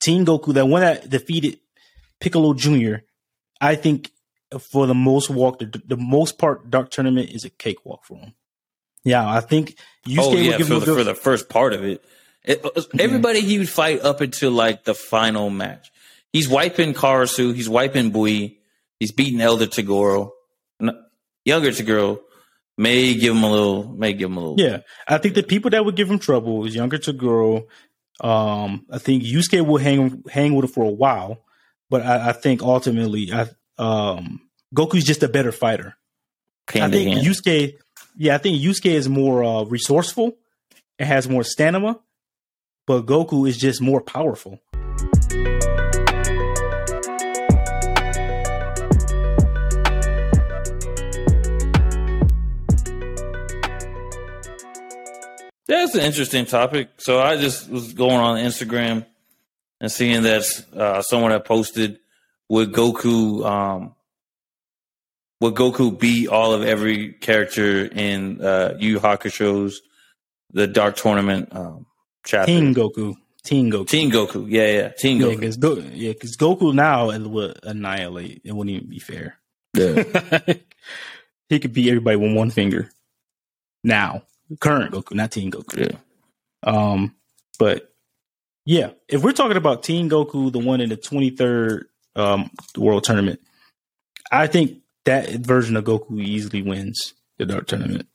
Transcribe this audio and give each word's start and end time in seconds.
Teen 0.00 0.24
Goku, 0.24 0.54
that 0.54 0.66
one 0.66 0.82
that 0.82 1.08
defeated 1.08 1.58
Piccolo 2.20 2.54
Jr., 2.54 2.96
I 3.60 3.74
think 3.74 4.10
for 4.60 4.86
the 4.86 4.94
most 4.94 5.30
walk, 5.30 5.58
the, 5.58 5.82
the 5.86 5.96
most 5.96 6.38
part, 6.38 6.70
Dark 6.70 6.90
Tournament 6.90 7.30
is 7.30 7.44
a 7.44 7.50
cakewalk 7.50 8.04
for 8.04 8.18
him. 8.18 8.34
Yeah, 9.04 9.28
I 9.28 9.40
think 9.40 9.78
Yusuke 10.06 10.18
oh, 10.18 10.32
yeah, 10.32 10.58
for 10.58 10.80
the, 10.80 10.94
for 10.94 11.04
the 11.04 11.14
first 11.14 11.48
part 11.48 11.72
of 11.72 11.84
it. 11.84 12.04
it 12.44 12.64
uh, 12.64 12.82
everybody 12.98 13.40
he 13.40 13.58
would 13.58 13.68
fight 13.68 14.00
up 14.00 14.20
until 14.20 14.50
like 14.50 14.84
the 14.84 14.94
final 14.94 15.48
match. 15.48 15.92
He's 16.32 16.48
wiping 16.48 16.92
Karasu, 16.92 17.54
he's 17.54 17.68
wiping 17.68 18.10
Bui, 18.10 18.58
he's 18.98 19.12
beating 19.12 19.40
Elder 19.40 19.66
Toguro, 19.66 20.32
younger 21.44 21.70
Toguro. 21.70 22.20
May 22.78 23.14
give 23.14 23.34
him 23.34 23.42
a 23.42 23.50
little, 23.50 23.88
may 23.88 24.12
give 24.12 24.28
him 24.28 24.36
a 24.36 24.40
little. 24.40 24.60
Yeah, 24.60 24.80
I 25.08 25.16
think 25.16 25.34
the 25.34 25.42
people 25.42 25.70
that 25.70 25.82
would 25.82 25.96
give 25.96 26.10
him 26.10 26.18
trouble 26.18 26.66
is 26.66 26.74
younger 26.74 26.98
Toguro. 26.98 27.68
Um, 28.20 28.86
I 28.90 28.98
think 28.98 29.22
Yusuke 29.22 29.66
will 29.66 29.78
hang 29.78 30.24
hang 30.30 30.54
with 30.54 30.64
him 30.64 30.70
for 30.70 30.84
a 30.84 30.90
while, 30.90 31.42
but 31.90 32.02
I, 32.02 32.30
I 32.30 32.32
think 32.32 32.62
ultimately, 32.62 33.30
I 33.32 33.48
um, 33.78 34.40
Goku's 34.74 35.04
just 35.04 35.22
a 35.22 35.28
better 35.28 35.52
fighter. 35.52 35.96
I 36.68 36.90
think 36.90 37.14
hand. 37.14 37.26
Yusuke, 37.26 37.76
yeah, 38.16 38.34
I 38.34 38.38
think 38.38 38.60
Yusuke 38.60 38.90
is 38.90 39.08
more 39.08 39.44
uh, 39.44 39.64
resourceful 39.64 40.36
and 40.98 41.08
has 41.08 41.28
more 41.28 41.44
stamina, 41.44 41.98
but 42.86 43.06
Goku 43.06 43.48
is 43.48 43.56
just 43.56 43.80
more 43.80 44.00
powerful. 44.00 44.60
That's 55.68 55.94
an 55.94 56.02
interesting 56.02 56.46
topic. 56.46 56.90
So 56.98 57.20
I 57.20 57.36
just 57.36 57.68
was 57.68 57.92
going 57.92 58.20
on 58.20 58.38
Instagram 58.38 59.04
and 59.80 59.90
seeing 59.90 60.22
that 60.22 60.64
uh, 60.74 61.02
someone 61.02 61.32
had 61.32 61.44
posted 61.44 61.98
would 62.48 62.72
Goku 62.72 63.44
um, 63.44 63.94
would 65.40 65.54
Goku 65.54 65.98
beat 65.98 66.28
all 66.28 66.52
of 66.52 66.62
every 66.62 67.12
character 67.12 67.84
in 67.84 68.40
uh, 68.40 68.76
Yu 68.78 69.00
Hakusho's 69.00 69.82
the 70.52 70.66
Dark 70.66 70.96
Tournament 70.96 71.48
um, 71.52 71.86
chapter? 72.24 72.46
Teen 72.46 72.74
Goku. 72.74 73.14
Teen 73.42 73.70
Goku. 73.70 73.86
Teen 73.86 74.10
Goku. 74.10 74.46
Yeah, 74.48 74.66
yeah. 74.70 74.88
Teen 74.88 75.18
Goku. 75.18 75.30
Yeah, 75.30 75.34
because 75.34 75.56
Go- 75.56 75.74
yeah, 75.92 76.12
Goku 76.12 76.74
now 76.74 77.10
it 77.10 77.22
would 77.22 77.58
annihilate. 77.64 78.42
It 78.44 78.52
wouldn't 78.52 78.76
even 78.76 78.88
be 78.88 78.98
fair. 78.98 79.38
Yeah. 79.74 80.04
he 81.48 81.58
could 81.58 81.72
beat 81.72 81.88
everybody 81.88 82.16
with 82.16 82.34
one 82.34 82.50
finger. 82.50 82.90
Now 83.84 84.22
current 84.60 84.92
Goku, 84.92 85.14
not 85.14 85.32
Teen 85.32 85.50
Goku. 85.50 85.90
Yeah. 85.90 85.98
Um, 86.62 87.14
but 87.58 87.92
yeah, 88.64 88.90
if 89.08 89.22
we're 89.22 89.32
talking 89.32 89.56
about 89.56 89.82
Teen 89.82 90.10
Goku, 90.10 90.52
the 90.52 90.58
one 90.58 90.80
in 90.80 90.88
the 90.88 90.96
23rd 90.96 91.84
um, 92.16 92.50
World 92.76 93.04
Tournament, 93.04 93.40
I 94.30 94.46
think 94.46 94.82
that 95.04 95.30
version 95.30 95.76
of 95.76 95.84
Goku 95.84 96.20
easily 96.20 96.62
wins 96.62 97.14
the 97.38 97.46
Dark 97.46 97.66
Tournament. 97.66 98.08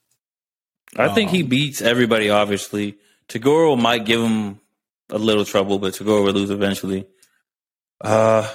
I 0.98 1.06
um, 1.06 1.16
think 1.16 1.32
he 1.32 1.44
um, 1.44 1.50
beats 1.50 1.82
everybody. 1.82 2.30
Obviously, 2.30 2.98
Toguro 3.30 3.80
might 3.80 4.06
give 4.06 4.22
him 4.22 4.60
a 5.10 5.18
little 5.18 5.46
trouble, 5.46 5.80
but 5.80 5.94
Toguro 5.94 6.26
will 6.26 6.34
lose 6.34 6.50
eventually. 6.50 7.08
Uh, 8.02 8.50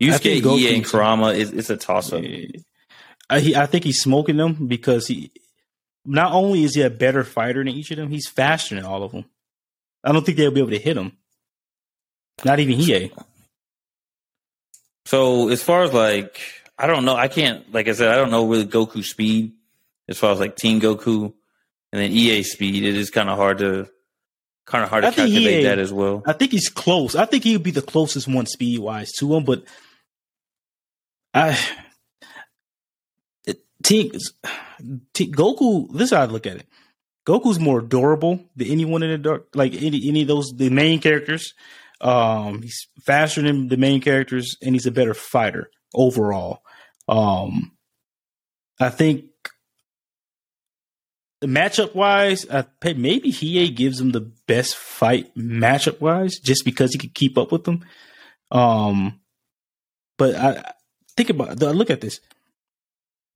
Yusuke, 0.00 0.40
Hiei, 0.40 0.74
and 0.74 0.84
Kurama 0.84 1.28
is 1.28 1.52
it's 1.52 1.70
a 1.70 1.76
toss 1.76 2.12
up. 2.12 2.22
I, 3.28 3.52
I 3.56 3.66
think 3.66 3.84
he's 3.84 4.00
smoking 4.00 4.36
them 4.36 4.66
because 4.66 5.06
he 5.06 5.30
not 6.04 6.32
only 6.32 6.64
is 6.64 6.74
he 6.74 6.82
a 6.82 6.90
better 6.90 7.24
fighter 7.24 7.62
than 7.64 7.72
each 7.72 7.90
of 7.90 7.96
them, 7.96 8.10
he's 8.10 8.28
faster 8.28 8.74
than 8.74 8.84
all 8.84 9.02
of 9.02 9.12
them. 9.12 9.24
I 10.04 10.12
don't 10.12 10.24
think 10.24 10.36
they'll 10.36 10.50
be 10.50 10.60
able 10.60 10.70
to 10.70 10.78
hit 10.78 10.96
him. 10.96 11.12
Not 12.44 12.58
even 12.58 12.78
Hiei. 12.78 13.12
So 15.04 15.48
as 15.48 15.62
far 15.62 15.82
as 15.82 15.92
like, 15.92 16.40
I 16.78 16.86
don't 16.86 17.04
know. 17.04 17.14
I 17.14 17.28
can't. 17.28 17.72
Like 17.72 17.88
I 17.88 17.92
said, 17.92 18.08
I 18.08 18.16
don't 18.16 18.30
know 18.30 18.48
really 18.48 18.66
Goku 18.66 19.04
speed 19.04 19.52
as 20.08 20.18
far 20.18 20.32
as 20.32 20.40
like 20.40 20.56
Teen 20.56 20.80
Goku 20.80 21.32
and 21.92 22.02
then 22.02 22.10
Hiei 22.10 22.44
speed. 22.44 22.84
It 22.84 22.96
is 22.96 23.10
kind 23.10 23.28
of 23.28 23.36
hard 23.36 23.58
to 23.58 23.88
kind 24.66 24.82
of 24.82 24.90
hard 24.90 25.04
to 25.04 25.12
calculate 25.12 25.60
Hiei, 25.60 25.64
that 25.64 25.78
as 25.78 25.92
well. 25.92 26.22
I 26.26 26.32
think 26.32 26.52
he's 26.52 26.68
close. 26.68 27.14
I 27.14 27.26
think 27.26 27.44
he 27.44 27.52
would 27.52 27.62
be 27.62 27.70
the 27.70 27.82
closest 27.82 28.26
one 28.26 28.46
speed 28.46 28.80
wise 28.80 29.12
to 29.18 29.34
him, 29.34 29.44
but 29.44 29.64
I 31.34 31.58
Teen 33.82 34.12
Goku. 34.82 35.92
This 35.92 36.10
is 36.10 36.16
how 36.16 36.22
I 36.22 36.26
look 36.26 36.46
at 36.46 36.56
it. 36.56 36.66
Goku's 37.26 37.60
more 37.60 37.80
adorable 37.80 38.44
than 38.56 38.68
anyone 38.68 39.02
in 39.02 39.10
the 39.10 39.18
dark, 39.18 39.48
like 39.54 39.74
any 39.74 40.08
any 40.08 40.22
of 40.22 40.28
those 40.28 40.52
the 40.56 40.70
main 40.70 41.00
characters. 41.00 41.54
Um, 42.00 42.62
he's 42.62 42.88
faster 43.04 43.42
than 43.42 43.68
the 43.68 43.76
main 43.76 44.00
characters, 44.00 44.56
and 44.60 44.74
he's 44.74 44.86
a 44.86 44.90
better 44.90 45.14
fighter 45.14 45.70
overall. 45.94 46.62
Um, 47.08 47.72
I 48.80 48.90
think 48.90 49.26
the 51.40 51.46
matchup 51.46 51.94
wise, 51.94 52.44
I, 52.50 52.64
maybe 52.84 53.32
Hiei 53.32 53.74
gives 53.74 54.00
him 54.00 54.10
the 54.10 54.32
best 54.46 54.74
fight 54.74 55.34
matchup 55.36 56.00
wise, 56.00 56.38
just 56.38 56.64
because 56.64 56.92
he 56.92 56.98
could 56.98 57.14
keep 57.14 57.38
up 57.38 57.52
with 57.52 57.64
them. 57.64 57.84
Um, 58.50 59.20
but 60.18 60.34
I 60.34 60.72
think 61.16 61.30
about 61.30 61.62
I 61.62 61.70
look 61.70 61.90
at 61.90 62.00
this. 62.00 62.20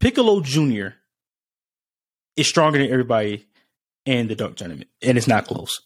Piccolo 0.01 0.41
Jr. 0.41 0.89
is 2.37 2.47
stronger 2.47 2.79
than 2.79 2.91
everybody 2.91 3.47
in 4.05 4.29
the 4.29 4.34
Dark 4.34 4.57
Tournament, 4.57 4.89
and 5.03 5.19
it's 5.19 5.29
not 5.29 5.47
close. 5.47 5.81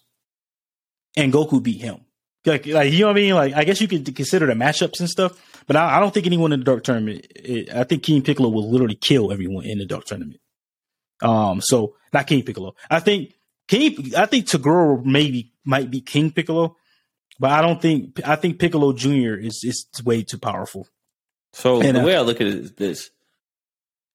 And 1.16 1.32
Goku 1.32 1.62
beat 1.62 1.80
him. 1.80 2.00
Like, 2.46 2.66
like 2.66 2.92
you 2.92 3.00
know 3.00 3.08
what 3.08 3.16
I 3.16 3.20
mean? 3.20 3.34
Like, 3.34 3.54
I 3.54 3.64
guess 3.64 3.80
you 3.80 3.88
could 3.88 4.14
consider 4.16 4.46
the 4.46 4.54
matchups 4.54 5.00
and 5.00 5.08
stuff, 5.08 5.62
but 5.66 5.76
I, 5.76 5.96
I 5.96 6.00
don't 6.00 6.12
think 6.12 6.26
anyone 6.26 6.52
in 6.52 6.60
the 6.60 6.64
Dark 6.64 6.84
Tournament. 6.84 7.26
It, 7.34 7.70
I 7.70 7.84
think 7.84 8.02
King 8.02 8.22
Piccolo 8.22 8.48
will 8.48 8.70
literally 8.70 8.94
kill 8.94 9.32
everyone 9.32 9.64
in 9.66 9.78
the 9.78 9.86
Dark 9.86 10.04
Tournament. 10.04 10.40
Um, 11.22 11.60
so 11.60 11.96
not 12.12 12.26
King 12.26 12.42
Piccolo. 12.42 12.74
I 12.88 13.00
think 13.00 13.34
King. 13.68 14.12
I 14.16 14.26
think 14.26 14.46
Toguro 14.46 15.04
maybe 15.04 15.52
might 15.64 15.90
be 15.90 16.00
King 16.00 16.30
Piccolo, 16.30 16.76
but 17.38 17.50
I 17.50 17.60
don't 17.60 17.80
think. 17.80 18.20
I 18.26 18.36
think 18.36 18.58
Piccolo 18.58 18.92
Junior 18.92 19.36
is 19.36 19.62
is 19.62 19.86
way 20.02 20.22
too 20.22 20.38
powerful. 20.38 20.88
So 21.52 21.82
and, 21.82 21.96
the 21.96 22.02
uh, 22.02 22.06
way 22.06 22.16
I 22.16 22.20
look 22.20 22.40
at 22.40 22.46
it 22.46 22.54
is 22.54 22.72
this: 22.72 23.10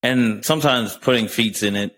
and 0.05 0.45
sometimes 0.45 0.97
putting 0.97 1.27
feats 1.27 1.63
in 1.63 1.75
it, 1.75 1.97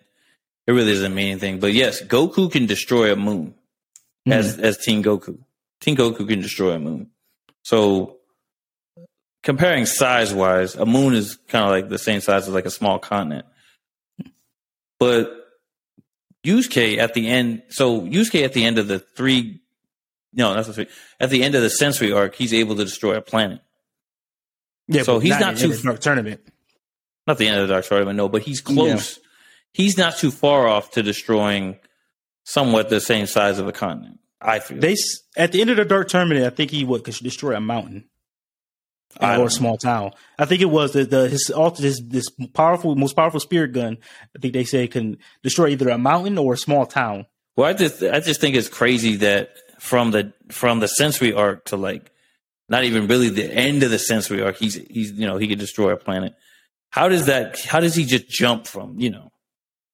it 0.65 0.71
really 0.71 0.91
doesn't 0.93 1.13
mean 1.13 1.31
anything. 1.31 1.59
But 1.59 1.73
yes, 1.73 2.01
Goku 2.01 2.51
can 2.51 2.65
destroy 2.65 3.11
a 3.11 3.15
moon 3.15 3.53
mm. 4.27 4.33
as 4.33 4.57
as 4.59 4.77
Teen 4.77 5.03
Goku. 5.03 5.37
Teen 5.81 5.95
Goku 5.95 6.27
can 6.27 6.41
destroy 6.41 6.73
a 6.73 6.79
moon. 6.79 7.09
So 7.63 8.17
comparing 9.43 9.85
size 9.85 10.33
wise, 10.33 10.75
a 10.75 10.85
moon 10.85 11.13
is 11.13 11.37
kind 11.47 11.65
of 11.65 11.71
like 11.71 11.89
the 11.89 11.99
same 11.99 12.21
size 12.21 12.47
as 12.47 12.53
like 12.53 12.65
a 12.65 12.71
small 12.71 12.99
continent. 12.99 13.45
But 14.99 15.33
Yusuke 16.45 16.97
at 16.97 17.13
the 17.13 17.27
end, 17.27 17.63
so 17.69 18.01
Yusuke 18.01 18.43
at 18.43 18.53
the 18.53 18.65
end 18.65 18.77
of 18.77 18.87
the 18.87 18.99
three, 18.99 19.61
no, 20.33 20.53
that's 20.53 20.67
the 20.67 20.73
three. 20.73 20.87
At 21.19 21.29
the 21.29 21.43
end 21.43 21.55
of 21.55 21.61
the 21.61 21.67
Sensui 21.67 22.15
arc, 22.15 22.35
he's 22.35 22.53
able 22.53 22.75
to 22.75 22.83
destroy 22.83 23.15
a 23.15 23.21
planet. 23.21 23.61
Yeah, 24.87 25.03
so 25.03 25.19
he's 25.19 25.31
not, 25.31 25.41
not 25.41 25.57
too 25.57 25.97
tournament. 25.97 26.41
Not 27.27 27.37
the 27.37 27.47
end 27.47 27.59
of 27.59 27.67
the 27.67 27.73
Dark 27.73 27.85
Tournament, 27.85 28.15
no, 28.15 28.29
but 28.29 28.41
he's 28.41 28.61
close. 28.61 29.17
Yeah. 29.17 29.23
He's 29.73 29.97
not 29.97 30.17
too 30.17 30.31
far 30.31 30.67
off 30.67 30.91
to 30.91 31.03
destroying 31.03 31.77
somewhat 32.45 32.89
the 32.89 33.01
same 33.01 33.27
size 33.27 33.59
of 33.59 33.67
a 33.67 33.73
continent. 33.73 34.19
I 34.41 34.59
feel 34.59 34.79
they 34.79 34.95
at 35.35 35.51
the 35.51 35.61
end 35.61 35.69
of 35.69 35.77
the 35.77 35.85
Dark 35.85 36.07
Tournament, 36.07 36.45
I 36.45 36.49
think 36.49 36.71
he 36.71 36.85
would 36.85 37.03
could 37.03 37.15
destroy 37.15 37.55
a 37.55 37.59
mountain 37.59 38.05
or 39.19 39.45
a 39.45 39.49
small 39.49 39.77
town. 39.77 40.11
I 40.37 40.45
think 40.45 40.61
it 40.61 40.69
was 40.69 40.93
the, 40.93 41.05
the 41.05 41.27
his 41.27 41.51
his 41.77 42.01
this 42.05 42.29
powerful 42.53 42.95
most 42.95 43.15
powerful 43.15 43.39
spirit 43.39 43.73
gun. 43.73 43.97
I 44.35 44.39
think 44.39 44.53
they 44.53 44.63
say 44.63 44.87
can 44.87 45.17
destroy 45.43 45.67
either 45.69 45.89
a 45.89 45.97
mountain 45.97 46.37
or 46.37 46.53
a 46.53 46.57
small 46.57 46.85
town. 46.85 47.25
Well, 47.55 47.67
I 47.67 47.73
just 47.73 48.01
I 48.03 48.19
just 48.19 48.39
think 48.39 48.55
it's 48.55 48.69
crazy 48.69 49.17
that 49.17 49.55
from 49.79 50.11
the 50.11 50.33
from 50.49 50.79
the 50.79 50.89
Sensui 50.99 51.35
arc 51.35 51.65
to 51.65 51.77
like 51.77 52.11
not 52.69 52.83
even 52.83 53.07
really 53.07 53.29
the 53.29 53.51
end 53.51 53.83
of 53.83 53.91
the 53.91 53.97
Sensui 53.97 54.45
arc, 54.45 54.57
he's 54.57 54.75
he's 54.75 55.11
you 55.11 55.25
know 55.25 55.37
he 55.37 55.47
could 55.47 55.59
destroy 55.59 55.91
a 55.91 55.97
planet. 55.97 56.35
How 56.89 57.09
does 57.09 57.25
that? 57.25 57.59
How 57.59 57.79
does 57.79 57.95
he 57.95 58.05
just 58.05 58.27
jump 58.29 58.67
from 58.67 58.99
you 58.99 59.09
know 59.09 59.31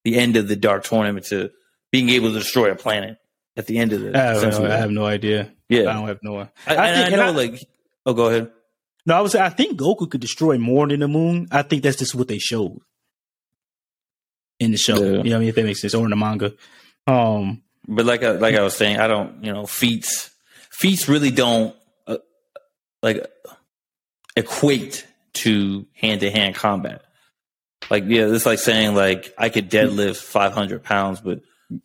the 0.03 0.17
end 0.17 0.35
of 0.35 0.47
the 0.47 0.55
dark 0.55 0.83
tournament 0.83 1.25
to 1.27 1.51
being 1.91 2.09
able 2.09 2.31
to 2.33 2.39
destroy 2.39 2.71
a 2.71 2.75
planet 2.75 3.17
at 3.57 3.67
the 3.67 3.77
end 3.77 3.93
of 3.93 4.01
the? 4.01 4.17
I 4.17 4.21
have, 4.21 4.59
no, 4.59 4.65
I 4.65 4.77
have 4.77 4.91
no 4.91 5.05
idea. 5.05 5.51
Yeah, 5.69 5.89
I 5.89 5.93
don't 5.93 6.07
have 6.07 6.19
no. 6.21 6.37
I, 6.39 6.49
I, 6.67 6.93
think, 6.93 7.13
I 7.13 7.15
know, 7.17 7.25
I, 7.25 7.29
like, 7.29 7.67
oh, 8.05 8.13
go 8.13 8.27
ahead. 8.27 8.51
No, 9.05 9.15
I 9.15 9.21
was. 9.21 9.35
I 9.35 9.49
think 9.49 9.79
Goku 9.79 10.09
could 10.09 10.21
destroy 10.21 10.57
more 10.57 10.87
than 10.87 11.01
the 11.01 11.07
moon. 11.07 11.47
I 11.51 11.63
think 11.63 11.83
that's 11.83 11.97
just 11.97 12.15
what 12.15 12.27
they 12.27 12.37
showed 12.37 12.79
in 14.59 14.71
the 14.71 14.77
show. 14.77 14.97
Yeah. 14.97 15.23
You 15.23 15.29
know, 15.31 15.35
I 15.37 15.39
mean, 15.39 15.49
if 15.49 15.55
that 15.55 15.65
makes 15.65 15.81
sense, 15.81 15.93
or 15.93 16.03
in 16.03 16.09
the 16.09 16.15
manga. 16.15 16.53
Um, 17.05 17.63
but 17.87 18.05
like, 18.05 18.23
I, 18.23 18.31
like 18.31 18.55
I 18.55 18.61
was 18.61 18.75
saying, 18.75 18.99
I 18.99 19.07
don't. 19.07 19.43
You 19.43 19.51
know, 19.51 19.65
feats, 19.65 20.31
feats 20.69 21.09
really 21.09 21.31
don't 21.31 21.75
uh, 22.07 22.17
like 23.01 23.25
equate 24.35 25.05
to 25.35 25.85
hand 25.93 26.21
to 26.21 26.31
hand 26.31 26.55
combat. 26.55 27.03
Like, 27.89 28.05
yeah, 28.07 28.27
it's 28.27 28.45
like 28.45 28.59
saying 28.59 28.95
like 28.95 29.33
I 29.37 29.49
could 29.49 29.69
deadlift 29.69 30.17
500 30.17 30.83
pounds, 30.83 31.21
but 31.21 31.41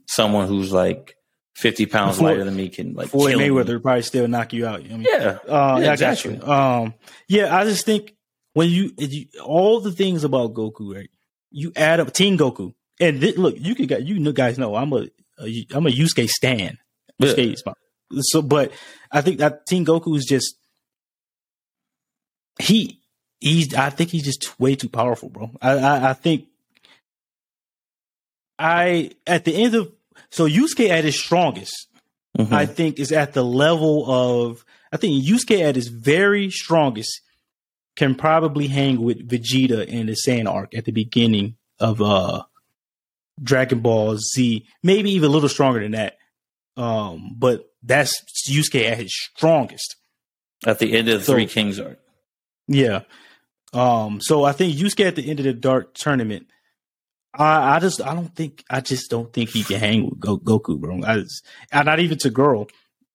someone 0.07 0.47
who's 0.49 0.73
like 0.73 1.17
fifty 1.59 1.87
pounds 1.87 2.21
lighter 2.21 2.45
than 2.45 2.55
me 2.55 2.69
can 2.69 2.95
like 2.95 3.09
Floyd 3.09 3.35
Mayweather 3.35 3.75
me. 3.75 3.81
probably 3.81 4.03
still 4.03 4.29
knock 4.29 4.53
you 4.53 4.67
out. 4.67 4.81
I 4.81 4.85
mean, 4.85 5.03
yeah, 5.09 5.39
uh, 5.49 5.81
yeah, 5.83 5.93
exactly. 5.93 6.39
Um, 6.39 6.95
yeah, 7.27 7.57
I 7.57 7.65
just 7.65 7.85
think 7.85 8.15
when 8.53 8.69
you, 8.69 8.93
you, 8.97 9.27
all 9.43 9.81
the 9.81 9.93
things 9.93 10.25
about 10.25 10.55
Goku, 10.55 10.95
right? 10.95 11.11
You 11.51 11.73
add 11.75 11.99
up 11.99 12.13
Teen 12.13 12.39
Goku, 12.39 12.75
and 13.01 13.21
th- 13.21 13.37
look, 13.37 13.57
you 13.59 13.75
could 13.75 13.91
you 14.07 14.33
guys 14.33 14.59
know 14.59 14.77
I'm 14.77 14.93
a, 14.93 15.09
a 15.41 15.67
I'm 15.73 15.87
a 15.87 15.91
Yusuke 15.91 16.29
stan. 16.29 16.79
Yeah. 17.19 17.55
so, 18.21 18.43
but 18.43 18.71
I 19.11 19.23
think 19.23 19.39
that 19.39 19.67
Teen 19.67 19.85
Goku 19.85 20.17
is 20.17 20.25
just 20.25 20.55
he 22.61 23.01
he's 23.41 23.75
I 23.75 23.91
think 23.91 24.11
he's 24.11 24.25
just 24.25 24.59
way 24.59 24.75
too 24.75 24.89
powerful, 24.89 25.29
bro. 25.29 25.51
I, 25.61 25.79
I, 25.79 26.11
I 26.11 26.13
think 26.13 26.47
I 28.59 29.13
at 29.27 29.45
the 29.45 29.55
end 29.55 29.75
of 29.75 29.93
so 30.31 30.49
Yusuke 30.49 30.89
at 30.89 31.05
his 31.05 31.21
strongest, 31.21 31.89
mm-hmm. 32.37 32.53
I 32.53 32.67
think 32.67 32.99
is 32.99 33.13
at 33.13 33.33
the 33.33 33.45
level 33.45 34.11
of 34.11 34.65
I 34.93 34.97
think 34.97 35.25
Yusuke 35.25 35.61
at 35.61 35.77
his 35.77 35.89
very 35.89 36.51
strongest 36.51 37.21
can 37.97 38.15
probably 38.15 38.69
hang 38.69 39.01
with 39.01 39.29
Vegeta 39.29 39.87
in 39.87 40.07
the 40.07 40.17
Saiyan 40.27 40.49
arc 40.49 40.77
at 40.77 40.85
the 40.85 40.93
beginning 40.93 41.57
of 41.81 42.01
uh 42.03 42.43
Dragon 43.43 43.81
Ball 43.81 44.17
Z, 44.17 44.67
maybe 44.83 45.13
even 45.13 45.31
a 45.31 45.33
little 45.33 45.49
stronger 45.49 45.81
than 45.81 45.93
that. 45.93 46.19
Um, 46.77 47.35
but 47.37 47.71
that's 47.83 48.23
Yusuke 48.49 48.89
at 48.89 48.99
his 48.99 49.15
strongest. 49.15 49.97
At 50.67 50.81
the 50.81 50.97
end 50.97 51.09
of 51.09 51.21
the 51.21 51.25
so, 51.25 51.33
Three 51.35 51.47
Kings 51.47 51.79
arc. 51.79 51.99
Yeah. 52.67 53.03
Um, 53.73 54.21
so 54.21 54.45
I 54.45 54.53
think 54.53 54.77
Yusuke 54.77 55.07
at 55.07 55.17
the 55.17 55.29
end 55.29 55.41
of 55.41 55.45
the 55.45 55.53
Dark 55.53 55.95
tournament, 55.95 56.47
I, 57.35 57.77
I 57.77 57.79
just 57.81 58.01
I 58.01 58.15
don't 58.15 58.35
think 58.35 58.65
I 58.71 58.81
just 58.81 59.11
don't 59.11 59.33
think 59.33 59.51
he 59.51 59.63
can 59.63 59.79
hang 59.79 60.09
with 60.09 60.19
Go, 60.19 60.39
Goku, 60.39 60.79
bro. 60.79 61.03
I 61.05 61.21
just, 61.21 61.45
not 61.73 62.01
even 62.01 62.19
Toguro, 62.19 62.69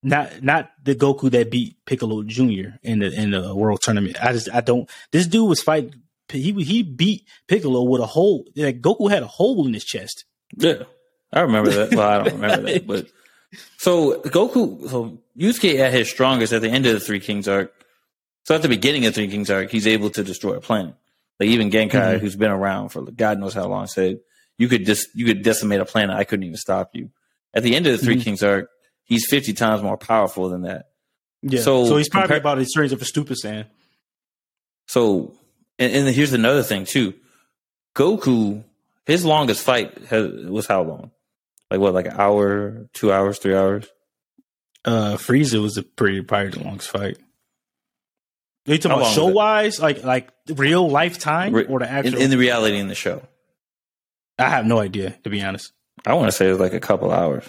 not 0.03 0.43
not 0.43 0.69
the 0.83 0.95
Goku 0.95 1.31
that 1.31 1.49
beat 1.49 1.77
Piccolo 1.85 2.23
Jr. 2.23 2.77
in 2.83 2.99
the 2.99 3.11
in 3.11 3.31
the 3.31 3.55
World 3.55 3.81
Tournament. 3.81 4.17
I 4.23 4.33
just 4.33 4.49
I 4.53 4.61
don't. 4.61 4.89
This 5.11 5.27
dude 5.27 5.49
was 5.49 5.63
fighting. 5.63 5.95
He 6.29 6.51
he 6.63 6.83
beat 6.83 7.27
Piccolo 7.47 7.83
with 7.83 8.01
a 8.01 8.05
hole. 8.05 8.45
Like 8.55 8.81
Goku 8.81 9.09
had 9.09 9.23
a 9.23 9.27
hole 9.27 9.65
in 9.65 9.73
his 9.73 9.83
chest. 9.83 10.25
Yeah, 10.55 10.83
I 11.31 11.41
remember 11.41 11.71
that. 11.71 11.95
Well, 11.95 12.07
I 12.07 12.23
don't 12.23 12.33
remember 12.39 12.71
that, 12.71 12.87
but 12.87 13.07
so 13.77 14.21
Goku, 14.21 14.89
so 14.89 15.17
Yusuke 15.37 15.79
at 15.79 15.93
his 15.93 16.09
strongest 16.09 16.53
at 16.53 16.61
the 16.61 16.69
end 16.69 16.85
of 16.85 16.93
the 16.93 16.99
Three 16.99 17.19
Kings 17.19 17.47
arc 17.47 17.73
so 18.43 18.55
at 18.55 18.61
the 18.61 18.69
beginning 18.69 19.05
of 19.05 19.15
Three 19.15 19.27
Kings 19.27 19.49
arc, 19.49 19.71
he's 19.71 19.87
able 19.87 20.09
to 20.11 20.23
destroy 20.23 20.55
a 20.55 20.61
planet. 20.61 20.95
Like 21.39 21.49
even 21.49 21.69
Genkai, 21.69 21.91
mm-hmm. 21.91 22.19
who's 22.19 22.35
been 22.35 22.51
around 22.51 22.89
for 22.89 23.01
God 23.01 23.39
knows 23.39 23.53
how 23.53 23.67
long, 23.67 23.87
said 23.87 24.19
you 24.57 24.67
could 24.67 24.85
just 24.85 25.07
you 25.15 25.25
could 25.25 25.43
decimate 25.43 25.81
a 25.81 25.85
planet. 25.85 26.15
I 26.15 26.23
couldn't 26.23 26.43
even 26.43 26.57
stop 26.57 26.91
you. 26.93 27.09
At 27.53 27.63
the 27.63 27.75
end 27.75 27.87
of 27.87 27.93
the 27.93 28.03
3 28.03 28.15
mm-hmm. 28.15 28.21
Kings 28.21 28.43
arc, 28.43 28.69
he's 29.03 29.25
fifty 29.29 29.53
times 29.53 29.81
more 29.81 29.97
powerful 29.97 30.49
than 30.49 30.63
that. 30.63 30.89
Yeah. 31.41 31.61
So, 31.61 31.85
so 31.85 31.97
he's 31.97 32.09
probably 32.09 32.35
compar- 32.35 32.39
about 32.39 32.57
a 32.59 32.65
series 32.65 32.91
of 32.93 33.01
a 33.01 33.05
stupid 33.05 33.37
sand. 33.37 33.67
So, 34.87 35.33
and, 35.79 35.93
and, 35.93 36.15
here's 36.15 36.33
another 36.33 36.63
thing 36.63 36.85
too. 36.85 37.13
Goku, 37.95 38.63
his 39.05 39.25
longest 39.25 39.63
fight 39.63 39.97
has, 40.09 40.31
was 40.31 40.67
how 40.67 40.83
long? 40.83 41.11
Like 41.69 41.79
what? 41.79 41.93
Like 41.93 42.05
an 42.05 42.15
hour, 42.17 42.87
two 42.93 43.11
hours, 43.11 43.39
three 43.39 43.55
hours? 43.55 43.87
Uh, 44.85 45.15
Frieza 45.15 45.61
was 45.61 45.77
a 45.77 45.83
pretty 45.83 46.21
probably 46.21 46.51
the 46.51 46.63
longest 46.63 46.89
fight. 46.89 47.17
Are 48.67 48.71
you 48.71 48.77
talking 48.77 48.97
about 48.97 49.13
show 49.13 49.25
wise, 49.25 49.79
like 49.81 50.03
like 50.03 50.29
real 50.47 50.89
lifetime, 50.89 51.53
Re- 51.53 51.65
or 51.65 51.79
the 51.79 51.89
actual 51.89 52.15
in, 52.15 52.23
in, 52.23 52.29
the 52.29 52.37
reality 52.37 52.77
in 52.77 52.87
the 52.87 52.95
show? 52.95 53.21
I 54.39 54.49
have 54.49 54.65
no 54.65 54.79
idea, 54.79 55.11
to 55.23 55.29
be 55.29 55.41
honest. 55.41 55.73
I 56.05 56.13
want 56.13 56.27
to 56.27 56.31
say 56.31 56.47
it 56.47 56.51
was 56.51 56.59
like 56.59 56.73
a 56.73 56.79
couple 56.79 57.11
hours. 57.11 57.45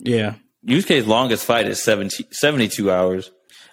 Yeah, 0.00 0.34
Yusuke's 0.66 1.06
longest 1.06 1.44
fight 1.44 1.66
is 1.66 1.82
70, 1.82 2.26
72 2.30 2.90
hours. 2.90 3.30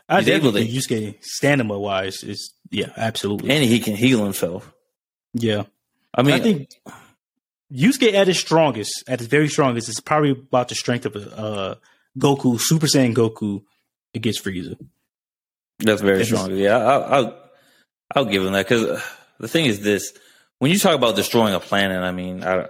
I 0.08 0.24
think 0.24 0.44
able 0.44 0.54
to 0.54 0.66
Yusuke 0.66 1.18
stamina 1.22 1.78
wise 1.78 2.24
is 2.24 2.54
yeah, 2.70 2.92
absolutely, 2.96 3.50
and 3.50 3.64
he 3.64 3.80
can 3.80 3.96
heal 3.96 4.24
himself. 4.24 4.72
Yeah, 5.34 5.64
I 6.14 6.22
mean, 6.22 6.36
I 6.36 6.40
think 6.40 6.70
Yusuke 7.74 8.14
at 8.14 8.28
his 8.28 8.40
strongest, 8.40 9.04
at 9.08 9.20
his 9.20 9.28
very 9.28 9.50
strongest, 9.50 9.90
is 9.90 10.00
probably 10.00 10.32
about 10.32 10.68
the 10.68 10.76
strength 10.76 11.08
of 11.08 11.16
a 11.16 11.38
uh, 11.38 11.76
Goku, 12.18 12.60
Super 12.60 12.86
Saiyan 12.86 13.16
Goku 13.16 13.64
against 14.14 14.44
Frieza. 14.44 14.78
That's 15.80 16.02
very 16.02 16.26
strong. 16.26 16.52
Yeah, 16.56 16.78
I'll, 16.78 17.04
I'll, 17.04 17.40
I'll 18.16 18.26
give 18.26 18.44
him 18.44 18.54
that 18.54 18.68
because 18.68 19.02
the 19.40 19.48
thing 19.48 19.66
is 19.66 19.82
this: 19.82 20.14
when 20.60 20.72
you 20.72 20.80
talk 20.80 20.96
about 20.96 21.16
destroying 21.16 21.54
a 21.54 21.60
planet, 21.60 22.02
I 22.02 22.12
mean, 22.12 22.44
I, 22.44 22.70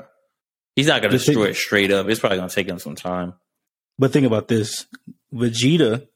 he's 0.76 0.88
not 0.88 1.02
going 1.02 1.12
to 1.12 1.18
destroy 1.18 1.44
thing, 1.44 1.52
it 1.52 1.56
straight 1.56 1.92
up. 1.92 2.08
It's 2.10 2.20
probably 2.20 2.38
going 2.38 2.50
to 2.50 2.56
take 2.56 2.68
him 2.68 2.80
some 2.80 2.96
time. 2.96 3.34
But 3.98 4.12
think 4.12 4.26
about 4.26 4.48
this: 4.48 4.86
Vegeta 5.34 6.08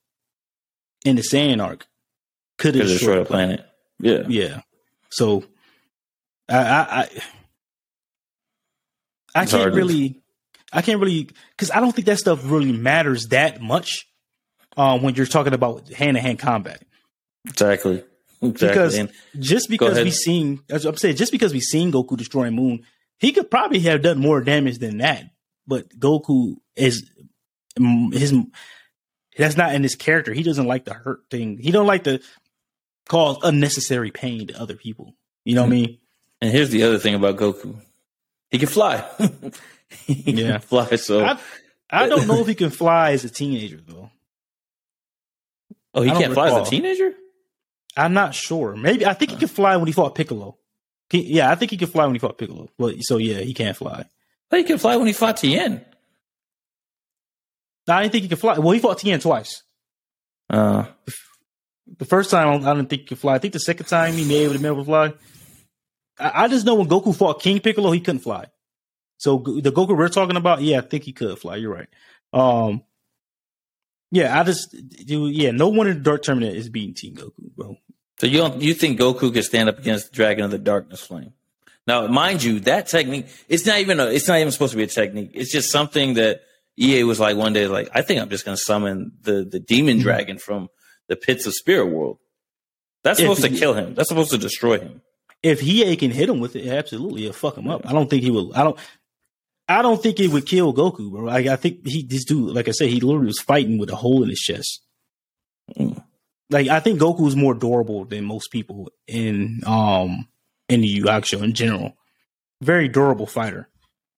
in 1.06 1.16
the 1.16 1.22
Saiyan 1.22 1.64
arc 1.64 1.88
could 2.58 2.76
have 2.76 2.88
destroyed 2.88 3.20
a 3.20 3.26
planet. 3.26 3.66
planet. 4.00 4.30
Yeah, 4.30 4.52
yeah. 4.52 4.62
So 5.10 5.46
I, 6.50 6.58
I, 6.58 7.10
I, 9.36 9.42
I 9.42 9.46
can't 9.46 9.74
really, 9.74 10.22
I 10.74 10.82
can't 10.82 11.00
really, 11.00 11.30
because 11.52 11.72
I 11.72 11.80
don't 11.80 11.94
think 11.94 12.08
that 12.08 12.18
stuff 12.18 12.42
really 12.44 12.74
matters 12.74 13.28
that 13.28 13.62
much 13.62 14.08
uh, 14.78 15.00
when 15.00 15.16
you're 15.16 15.26
talking 15.26 15.54
about 15.54 15.90
hand 15.90 16.16
to 16.16 16.22
hand 16.22 16.40
combat. 16.40 16.84
Exactly. 17.46 18.04
exactly. 18.42 18.68
Because 18.68 18.98
and 18.98 19.12
just 19.40 19.70
because 19.70 19.98
we 19.98 20.12
seen, 20.12 20.62
as 20.70 20.86
I'm 20.86 20.98
saying, 20.98 21.16
just 21.16 21.32
because 21.32 21.54
we 21.54 21.60
seen 21.60 21.92
Goku 21.92 22.18
destroying 22.18 22.56
Moon, 22.56 22.86
he 23.20 23.32
could 23.32 23.52
probably 23.52 23.80
have 23.82 24.02
done 24.02 24.20
more 24.20 24.42
damage 24.42 24.80
than 24.80 24.98
that. 24.98 25.26
But 25.68 25.90
Goku 25.90 26.56
is 26.76 27.10
his 27.78 28.34
that's 29.38 29.58
not 29.58 29.74
in 29.76 29.84
his 29.84 29.96
character. 29.96 30.34
He 30.34 30.44
doesn't 30.44 30.66
like 30.66 30.86
the 30.86 30.94
hurt 30.94 31.22
thing. 31.30 31.58
He 31.58 31.72
don't 31.72 31.88
like 31.88 32.04
to 32.04 32.20
cause 33.08 33.38
unnecessary 33.44 34.12
pain 34.12 34.48
to 34.48 34.60
other 34.60 34.76
people. 34.76 35.16
You 35.46 35.56
know 35.56 35.62
what 35.62 35.68
I 35.68 35.72
mean? 35.72 35.98
And 36.42 36.52
here's 36.52 36.70
the 36.70 36.84
other 36.84 36.98
thing 36.98 37.16
about 37.16 37.38
Goku: 37.38 37.76
he 38.50 38.58
can 38.58 38.68
fly. 38.68 39.06
he 40.06 40.32
yeah, 40.32 40.52
can 40.54 40.62
fly. 40.62 40.96
So 40.96 41.24
I, 41.24 41.40
I 41.90 42.08
don't 42.08 42.28
know 42.28 42.42
if 42.42 42.48
he 42.48 42.56
can 42.56 42.70
fly 42.70 43.12
as 43.12 43.24
a 43.24 43.30
teenager 43.30 43.80
though. 43.86 44.10
Oh, 45.94 46.02
he 46.02 46.12
can't 46.12 46.34
fly 46.34 46.46
recall. 46.46 46.62
as 46.62 46.68
a 46.68 46.72
teenager. 46.72 47.14
I'm 47.98 48.14
not 48.14 48.34
sure. 48.34 48.76
Maybe 48.76 49.06
I 49.06 49.14
think 49.14 49.32
he 49.32 49.38
could 49.38 49.52
fly 49.52 49.76
when 49.76 49.88
he 49.88 49.94
fought 49.94 50.16
Piccolo. 50.16 50.58
He, 51.10 51.34
yeah, 51.34 51.52
I 51.52 51.56
think 51.56 51.72
he 51.72 51.78
could 51.78 51.90
fly 51.90 52.06
when 52.06 52.16
he 52.16 52.20
fought 52.20 52.38
Piccolo. 52.38 52.70
Well, 52.78 52.94
so 53.02 53.18
yeah, 53.18 53.40
he 53.40 53.54
can't 53.54 53.76
fly. 53.76 54.06
But 54.50 54.60
he 54.60 54.64
could 54.64 54.80
fly 54.80 54.96
when 54.96 55.08
he 55.08 55.14
fought 55.14 55.38
Tien. 55.38 55.84
I 57.88 58.02
didn't 58.04 58.12
think 58.14 58.24
he 58.24 58.30
could 58.30 58.40
fly. 58.40 58.58
Well, 58.60 58.72
he 58.72 58.80
fought 58.80 59.00
Tien 59.00 59.20
twice. 59.20 59.64
Uh, 60.50 60.86
the 61.98 62.06
first 62.06 62.32
time 62.32 62.66
I 62.66 62.74
didn't 62.74 62.90
think 62.90 63.02
he 63.02 63.08
could 63.08 63.20
fly. 63.20 63.36
I 63.36 63.40
think 63.40 63.54
the 63.54 63.60
second 63.60 63.88
time 63.88 64.14
he 64.14 64.26
may 64.26 64.44
have 64.44 64.54
been 64.54 64.66
able 64.66 64.78
to 64.78 64.86
fly. 64.86 65.14
I, 66.18 66.44
I 66.44 66.48
just 66.48 66.66
know 66.66 66.76
when 66.76 66.88
Goku 66.88 67.16
fought 67.16 67.42
King 67.42 67.60
Piccolo, 67.60 67.92
he 67.92 68.00
couldn't 68.00 68.22
fly. 68.22 68.46
So 69.18 69.38
the 69.38 69.72
Goku 69.72 69.98
we're 69.98 70.08
talking 70.08 70.38
about, 70.38 70.62
yeah, 70.62 70.80
I 70.80 70.82
think 70.82 71.04
he 71.04 71.14
could 71.14 71.38
fly. 71.40 71.58
You're 71.58 71.74
right. 71.74 71.90
Um, 72.34 72.84
yeah, 74.12 74.40
I 74.40 74.44
just 74.44 74.76
do. 75.06 75.28
Yeah, 75.28 75.52
no 75.52 75.70
one 75.70 75.88
in 75.88 75.98
the 75.98 76.04
Dark 76.04 76.24
Tournament 76.24 76.56
is 76.56 76.70
beating 76.70 76.94
Teen 76.94 77.16
Goku, 77.16 77.56
bro. 77.56 77.78
So 78.20 78.28
you 78.28 78.38
don't 78.38 78.62
you 78.62 78.74
think 78.74 79.00
Goku 79.00 79.34
can 79.34 79.42
stand 79.42 79.70
up 79.70 79.80
against 79.80 80.12
the 80.12 80.16
Dragon 80.16 80.44
of 80.44 80.52
the 80.52 80.60
Darkness 80.60 81.02
Flame? 81.02 81.34
Now, 81.88 82.06
mind 82.08 82.44
you, 82.44 82.60
that 82.62 82.88
technique 82.88 83.28
it's 83.48 83.66
not 83.66 83.80
even 83.80 84.00
a, 84.00 84.06
it's 84.06 84.28
not 84.28 84.38
even 84.38 84.52
supposed 84.52 84.72
to 84.72 84.78
be 84.78 84.84
a 84.84 84.88
technique. 84.88 85.32
It's 85.34 85.52
just 85.52 85.72
something 85.72 86.16
that 86.16 86.42
Hiei 86.80 87.08
was 87.08 87.20
like 87.20 87.38
one 87.38 87.54
day, 87.54 87.68
like 87.68 87.90
I 87.94 88.02
think 88.02 88.22
I'm 88.22 88.30
just 88.30 88.46
going 88.46 88.56
to 88.56 88.62
summon 88.62 89.14
the 89.22 89.46
the 89.46 89.60
demon 89.60 89.96
mm-hmm. 89.96 90.04
dragon 90.04 90.38
from 90.38 90.70
the 91.08 91.16
pits 91.16 91.46
of 91.46 91.54
Spirit 91.54 91.88
World. 91.88 92.20
That's 93.04 93.20
supposed 93.20 93.42
to 93.42 93.50
kill 93.50 93.74
him. 93.74 93.96
That's 93.96 94.10
supposed 94.10 94.32
to 94.32 94.38
destroy 94.38 94.80
him. 94.80 95.02
If 95.42 95.62
Hiei 95.62 95.98
can 95.98 96.12
hit 96.12 96.30
him 96.30 96.40
with 96.40 96.56
it, 96.56 96.68
absolutely, 96.68 97.24
it'll 97.24 97.34
fuck 97.34 97.58
him 97.58 97.68
up. 97.68 97.88
I 97.88 97.94
don't 97.94 98.10
think 98.10 98.22
he 98.22 98.30
will. 98.30 98.56
I 98.56 98.64
don't. 98.64 98.78
I 99.72 99.82
don't 99.82 100.02
think 100.02 100.20
it 100.20 100.30
would 100.30 100.46
kill 100.46 100.74
Goku, 100.74 101.10
bro. 101.12 101.24
Like, 101.24 101.48
I 101.48 101.56
think 101.56 101.86
he 101.88 102.04
this 102.04 102.26
dude, 102.26 102.56
like 102.56 102.68
I 102.68 102.72
said, 102.72 102.90
he 102.90 103.00
literally 103.00 103.28
was 103.28 103.40
fighting 103.40 103.78
with 103.78 103.90
a 103.90 103.96
hole 103.96 104.24
in 104.24 104.30
his 104.30 104.40
chest. 104.40 104.82
Mm. 105.78 106.04
Like 106.50 106.68
I 106.68 106.80
think 106.82 107.00
Goku 107.00 107.28
is 107.28 107.36
more 107.36 107.54
durable 107.54 108.06
than 108.06 108.26
most 108.26 108.52
people 108.52 108.92
in 109.08 109.62
um 109.66 110.28
in 110.68 110.82
the 110.82 110.88
Yu 110.88 111.06
Hakusho 111.06 111.42
in 111.44 111.54
general. 111.54 111.98
Very 112.62 112.90
durable 112.90 113.26
fighter. 113.26 113.70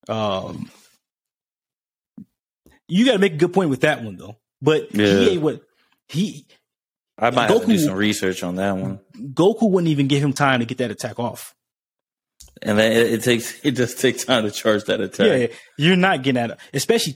Um, 0.10 0.70
you 2.88 3.06
got 3.06 3.14
to 3.14 3.20
make 3.20 3.34
a 3.34 3.38
good 3.38 3.54
point 3.54 3.70
with 3.70 3.82
that 3.82 4.04
one 4.04 4.18
though. 4.18 4.38
But 4.62 4.94
yeah. 4.94 5.20
he 5.20 5.38
what 5.38 5.62
he. 6.08 6.48
I 7.18 7.30
might 7.30 7.50
Goku, 7.50 7.54
have 7.54 7.62
to 7.62 7.68
do 7.68 7.78
some 7.78 7.96
research 7.96 8.44
on 8.44 8.56
that 8.56 8.76
one. 8.76 9.00
Goku 9.16 9.70
wouldn't 9.70 9.92
even 9.92 10.08
give 10.08 10.24
him 10.24 10.34
time 10.34 10.60
to 10.62 10.66
get 10.66 10.80
that 10.80 10.90
attack 10.90 11.20
off 11.20 11.54
and 12.64 12.80
it, 12.80 13.14
it, 13.14 13.24
takes 13.24 13.60
it 13.64 13.72
just 13.72 14.00
takes 14.00 14.26
time 14.26 14.44
to 14.44 14.52
charge 14.52 14.86
that 14.86 15.02
attack. 15.02 15.28
Yeah, 15.28 15.48
you're 15.78 15.96
not 15.96 16.24
getting 16.24 16.42
at 16.42 16.52
it, 16.52 16.58
especially 16.74 17.16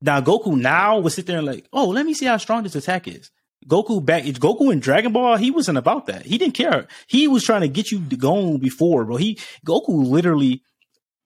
now. 0.00 0.20
Goku 0.20 0.56
now 0.56 0.98
would 0.98 1.12
sit 1.12 1.26
there 1.26 1.38
and 1.38 1.46
like, 1.46 1.66
oh, 1.72 1.88
let 1.88 2.06
me 2.06 2.14
see 2.14 2.26
how 2.26 2.36
strong 2.36 2.62
this 2.62 2.76
attack 2.76 3.08
is. 3.08 3.30
Goku 3.66 4.04
back, 4.04 4.22
Goku 4.24 4.72
in 4.72 4.78
Dragon 4.78 5.12
Ball, 5.12 5.36
he 5.36 5.50
wasn't 5.50 5.78
about 5.78 6.06
that. 6.06 6.24
He 6.24 6.38
didn't 6.38 6.54
care. 6.54 6.86
He 7.08 7.26
was 7.26 7.42
trying 7.42 7.62
to 7.62 7.68
get 7.68 7.90
you 7.90 7.98
going 7.98 8.58
before, 8.58 9.04
bro. 9.04 9.16
He 9.16 9.38
Goku 9.66 10.06
literally 10.08 10.62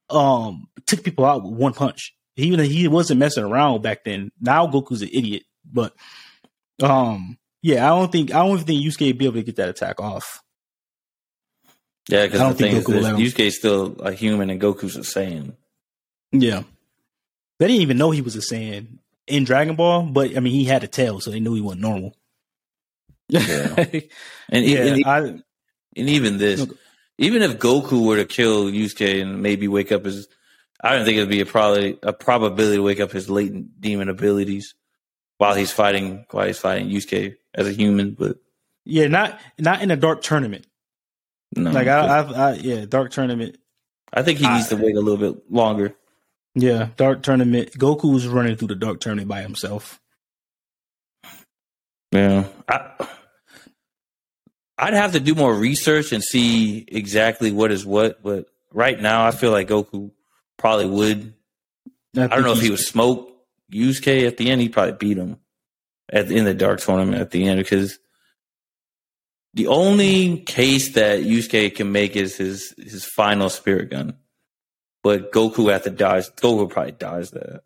um 0.09 0.67
took 0.87 1.03
people 1.05 1.25
out 1.25 1.43
with 1.43 1.53
one 1.53 1.75
punch. 1.75 2.15
Even 2.37 2.61
he 2.61 2.89
wasn't 2.89 3.21
messing 3.21 3.45
around 3.45 3.83
back 3.83 4.05
then. 4.05 4.31
Now 4.41 4.67
Goku's 4.67 5.03
an 5.03 5.11
idiot. 5.13 5.43
But 5.71 5.95
um, 6.83 7.39
yeah, 7.63 7.87
I 7.87 7.99
don't 7.99 8.11
think 8.11 8.33
I 8.33 8.47
don't 8.47 8.59
think 8.59 8.83
Yusuke 8.83 9.07
would 9.09 9.19
be 9.19 9.27
able 9.27 9.35
to 9.37 9.43
get 9.43 9.57
that 9.57 9.69
attack 9.69 10.01
off. 10.01 10.41
Yeah, 12.11 12.27
because 12.27 12.41
the 12.41 12.55
thing 12.55 12.77
is, 12.77 12.85
this, 12.85 13.07
Yusuke's 13.07 13.57
still 13.57 13.97
a 14.01 14.13
human 14.13 14.51
and 14.51 14.61
Goku's 14.61 14.97
a 14.97 15.01
Saiyan. 15.01 15.55
Yeah, 16.33 16.65
they 17.59 17.69
didn't 17.69 17.83
even 17.83 17.99
know 17.99 18.11
he 18.11 18.21
was 18.21 18.37
a 18.37 18.41
Saiyan 18.41 18.99
in 19.29 19.45
Dragon 19.45 19.77
Ball, 19.77 20.03
but 20.03 20.37
I 20.37 20.41
mean, 20.41 20.53
he 20.53 20.65
had 20.65 20.83
a 20.83 20.89
tail, 20.89 21.21
so 21.21 21.31
they 21.31 21.41
knew 21.41 21.55
he 21.55 21.61
wasn't 21.61 21.83
normal. 21.83 22.17
Yeah, 23.29 23.75
and, 24.49 24.65
yeah, 24.67 24.85
and, 24.85 25.05
I, 25.07 25.19
and 25.19 25.45
even 25.97 26.39
this, 26.39 26.67
even 27.17 27.43
if 27.43 27.59
Goku 27.59 28.05
were 28.05 28.17
to 28.17 28.25
kill 28.25 28.67
Yusuke 28.67 29.23
and 29.23 29.41
maybe 29.41 29.69
wake 29.69 29.93
up 29.93 30.05
his, 30.05 30.27
I 30.83 30.97
don't 30.97 31.05
think 31.05 31.19
it'd 31.19 31.29
be 31.29 31.41
a 31.41 31.47
probably 31.47 31.97
a 32.03 32.13
probability 32.13 32.77
to 32.77 32.83
wake 32.83 33.01
up 33.01 33.13
his 33.13 33.31
latent 33.31 33.81
demon 33.81 34.09
abilities 34.09 34.75
while 35.39 35.55
he's 35.55 35.71
fighting 35.71 36.27
while 36.33 36.47
he's 36.47 36.59
fighting 36.59 36.89
Yusuke 36.89 37.37
as 37.55 37.69
a 37.69 37.73
human, 37.73 38.15
but 38.15 38.39
yeah, 38.85 39.07
not 39.07 39.39
not 39.59 39.81
in 39.81 39.93
a 39.93 39.97
dark 39.97 40.23
tournament. 40.23 40.67
No, 41.57 41.71
like 41.71 41.89
I, 41.89 42.07
I, 42.07 42.21
I 42.21 42.53
yeah, 42.55 42.85
dark 42.85 43.11
tournament. 43.11 43.59
I 44.13 44.23
think 44.23 44.39
he 44.39 44.49
needs 44.49 44.69
to 44.69 44.77
wait 44.77 44.97
a 44.97 45.01
little 45.01 45.33
bit 45.33 45.51
longer. 45.51 45.95
Yeah, 46.55 46.89
dark 46.97 47.23
tournament. 47.23 47.73
Goku's 47.73 48.27
running 48.27 48.57
through 48.57 48.69
the 48.69 48.75
dark 48.75 49.01
tournament 49.01 49.29
by 49.29 49.43
himself. 49.43 50.01
Yeah, 52.13 52.47
I, 52.69 53.07
I'd 54.79 54.95
have 54.95 55.13
to 55.13 55.21
do 55.21 55.35
more 55.35 55.55
research 55.55 56.13
and 56.13 56.23
see 56.23 56.85
exactly 56.89 57.53
what 57.53 57.71
is 57.71 57.85
what. 57.85 58.23
But 58.23 58.47
right 58.73 59.01
now, 59.01 59.27
I 59.27 59.31
feel 59.31 59.53
like 59.53 59.69
Goku 59.69 60.11
probably 60.57 60.87
would. 60.87 61.35
I, 62.17 62.25
I 62.25 62.27
don't 62.29 62.43
know 62.43 62.53
if 62.53 62.61
he 62.61 62.71
would 62.71 62.81
smoke 62.81 63.33
Yusuke 63.73 64.27
at 64.27 64.37
the 64.37 64.51
end. 64.51 64.61
He'd 64.61 64.73
probably 64.73 64.93
beat 64.93 65.19
him 65.19 65.39
at 66.13 66.29
the, 66.29 66.37
in 66.37 66.45
the 66.45 66.55
dark 66.55 66.81
tournament 66.81 67.21
at 67.21 67.31
the 67.31 67.47
end 67.47 67.59
because 67.59 67.99
the 69.55 69.67
only 69.67 70.39
case 70.41 70.95
that 70.95 71.21
Yusuke 71.21 71.75
can 71.75 71.93
make 71.93 72.17
is 72.17 72.37
his 72.37 72.75
his 72.77 73.05
final 73.05 73.49
spirit 73.49 73.91
gun. 73.91 74.17
But 75.03 75.33
Goku 75.33 75.73
at 75.73 75.85
the 75.85 75.91
dies. 75.91 76.31
Goku 76.31 76.69
probably 76.69 76.93
dies 76.93 77.31
that. 77.31 77.63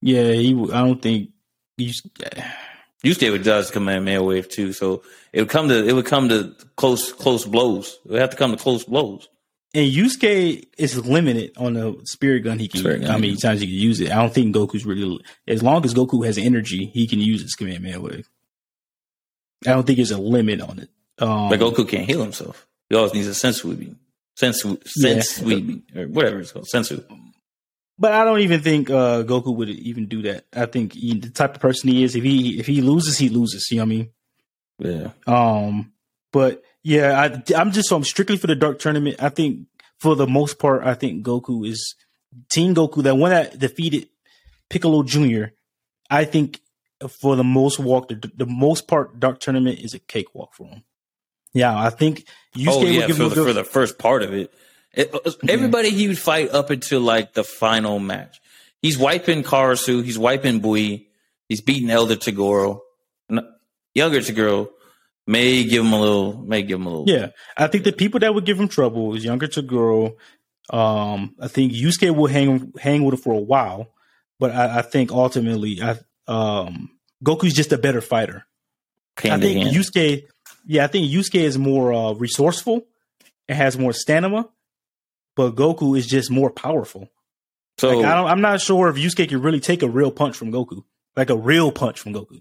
Yeah, 0.00 0.32
he. 0.32 0.52
I 0.72 0.84
don't 0.84 1.00
think 1.00 1.30
Yusuke. 1.78 2.44
Yusuke 3.04 3.30
would 3.30 3.44
dodge 3.44 3.70
Kamehameha 3.70 4.22
wave 4.22 4.48
too. 4.48 4.72
So 4.72 5.02
it 5.32 5.40
would 5.40 5.48
come 5.48 5.68
to 5.68 5.86
it 5.86 5.92
would 5.92 6.06
come 6.06 6.28
to 6.30 6.54
close 6.76 7.12
close 7.12 7.44
blows. 7.44 7.98
It 8.04 8.12
would 8.12 8.20
have 8.20 8.30
to 8.30 8.36
come 8.36 8.50
to 8.50 8.56
close 8.56 8.84
blows. 8.84 9.28
And 9.72 9.90
Yusuke 9.90 10.66
is 10.78 11.06
limited 11.06 11.52
on 11.56 11.74
the 11.74 12.00
spirit 12.04 12.40
gun 12.40 12.58
he 12.58 12.66
can. 12.66 12.80
Spirit 12.80 13.02
gun, 13.02 13.10
how 13.10 13.18
many 13.18 13.36
times 13.36 13.60
he 13.60 13.68
can 13.68 13.76
use 13.76 14.00
it? 14.00 14.10
I 14.10 14.16
don't 14.16 14.34
think 14.34 14.54
Goku's 14.54 14.84
really. 14.84 15.22
As 15.46 15.62
long 15.62 15.84
as 15.84 15.94
Goku 15.94 16.26
has 16.26 16.38
energy, 16.38 16.86
he 16.92 17.06
can 17.06 17.20
use 17.20 17.42
his 17.42 17.54
Kamehameha 17.54 18.00
wave. 18.00 18.28
I 19.66 19.70
don't 19.70 19.86
think 19.86 19.98
there's 19.98 20.10
a 20.10 20.18
limit 20.18 20.60
on 20.60 20.80
it. 20.80 20.90
Um, 21.20 21.50
but 21.50 21.60
Goku 21.60 21.88
can't 21.88 22.06
heal 22.06 22.22
himself. 22.22 22.66
He 22.88 22.96
always 22.96 23.14
needs 23.14 23.28
a 23.28 23.30
senzu 23.30 23.78
bean, 23.78 23.96
senzu, 24.40 24.82
senzu 24.98 25.82
yeah. 25.94 26.02
or 26.02 26.08
whatever 26.08 26.40
it's 26.40 26.52
called, 26.52 26.66
senzu. 26.72 27.04
But 27.98 28.12
I 28.12 28.24
don't 28.24 28.40
even 28.40 28.60
think 28.62 28.88
uh, 28.88 29.22
Goku 29.24 29.54
would 29.54 29.68
even 29.68 30.06
do 30.06 30.22
that. 30.22 30.46
I 30.54 30.64
think 30.66 30.94
he, 30.94 31.18
the 31.18 31.28
type 31.28 31.54
of 31.54 31.60
person 31.60 31.90
he 31.90 32.02
is, 32.02 32.16
if 32.16 32.24
he 32.24 32.58
if 32.58 32.66
he 32.66 32.80
loses, 32.80 33.18
he 33.18 33.28
loses. 33.28 33.68
You 33.70 33.76
know 33.76 33.82
what 33.82 33.86
I 33.86 33.88
mean? 33.88 34.10
Yeah. 34.78 35.10
Um. 35.26 35.92
But 36.32 36.62
yeah, 36.82 37.20
I, 37.20 37.54
I'm 37.54 37.72
just 37.72 37.88
so 37.88 37.96
I'm 37.96 38.04
strictly 38.04 38.38
for 38.38 38.46
the 38.46 38.54
Dark 38.56 38.78
Tournament. 38.78 39.16
I 39.22 39.28
think 39.28 39.66
for 39.98 40.16
the 40.16 40.26
most 40.26 40.58
part, 40.58 40.82
I 40.84 40.94
think 40.94 41.26
Goku 41.26 41.68
is 41.68 41.94
Teen 42.50 42.74
Goku. 42.74 43.02
That 43.02 43.16
one 43.16 43.30
that 43.30 43.58
defeated 43.58 44.08
Piccolo 44.70 45.02
Junior. 45.02 45.52
I 46.08 46.24
think 46.24 46.60
for 47.20 47.36
the 47.36 47.44
most 47.44 47.78
walk, 47.78 48.08
the, 48.08 48.30
the 48.34 48.46
most 48.46 48.88
part, 48.88 49.20
Dark 49.20 49.40
Tournament 49.40 49.78
is 49.80 49.94
a 49.94 49.98
cakewalk 49.98 50.54
for 50.54 50.66
him. 50.68 50.84
Yeah, 51.52 51.76
I 51.76 51.90
think 51.90 52.26
Yusuke 52.56 52.68
oh, 52.68 52.84
yeah, 52.84 53.06
for 53.08 53.28
the, 53.28 53.44
for 53.44 53.52
the 53.52 53.64
first 53.64 53.98
part 53.98 54.22
of 54.22 54.32
it. 54.32 54.52
it 54.92 55.14
everybody 55.48 55.90
he 55.90 56.08
would 56.08 56.18
fight 56.18 56.50
up 56.50 56.70
until 56.70 57.00
like 57.00 57.34
the 57.34 57.44
final 57.44 57.98
match. 57.98 58.40
He's 58.82 58.96
wiping 58.96 59.42
Karasu. 59.42 60.02
He's 60.02 60.18
wiping 60.18 60.60
Bui. 60.60 61.08
He's 61.48 61.60
beating 61.60 61.90
Elder 61.90 62.16
Toguro. 62.16 62.80
Younger 63.94 64.20
Toguro 64.20 64.68
may 65.26 65.64
give 65.64 65.84
him 65.84 65.92
a 65.92 66.00
little. 66.00 66.38
May 66.38 66.62
give 66.62 66.80
him 66.80 66.86
a 66.86 66.90
little. 66.90 67.04
Yeah, 67.08 67.30
I 67.56 67.66
think 67.66 67.84
the 67.84 67.92
people 67.92 68.20
that 68.20 68.34
would 68.34 68.46
give 68.46 68.58
him 68.58 68.68
trouble 68.68 69.14
is 69.14 69.24
younger 69.24 69.48
Toguro. 69.48 70.14
Um, 70.70 71.34
I 71.40 71.48
think 71.48 71.72
Yusuke 71.72 72.14
will 72.14 72.28
hang 72.28 72.72
hang 72.78 73.04
with 73.04 73.14
him 73.14 73.20
for 73.20 73.34
a 73.34 73.40
while, 73.40 73.92
but 74.38 74.52
I, 74.52 74.78
I 74.78 74.82
think 74.82 75.10
ultimately, 75.10 75.82
I 75.82 75.98
um, 76.28 76.90
Goku's 77.24 77.54
just 77.54 77.72
a 77.72 77.78
better 77.78 78.00
fighter. 78.00 78.46
I 79.18 79.38
think 79.38 79.74
Yusuke 79.74 80.24
yeah, 80.70 80.84
I 80.84 80.86
think 80.86 81.10
Yusuke 81.10 81.40
is 81.40 81.58
more 81.58 81.92
uh, 81.92 82.12
resourceful 82.12 82.86
and 83.48 83.58
has 83.58 83.76
more 83.76 83.92
stamina, 83.92 84.48
but 85.34 85.56
Goku 85.56 85.98
is 85.98 86.06
just 86.06 86.30
more 86.30 86.48
powerful. 86.48 87.08
So 87.78 87.98
like, 87.98 88.06
I 88.06 88.30
am 88.30 88.40
not 88.40 88.60
sure 88.60 88.88
if 88.88 88.94
Yusuke 88.94 89.28
can 89.28 89.42
really 89.42 89.58
take 89.58 89.82
a 89.82 89.88
real 89.88 90.12
punch 90.12 90.36
from 90.36 90.52
Goku, 90.52 90.84
like 91.16 91.28
a 91.28 91.36
real 91.36 91.72
punch 91.72 91.98
from 91.98 92.14
Goku. 92.14 92.40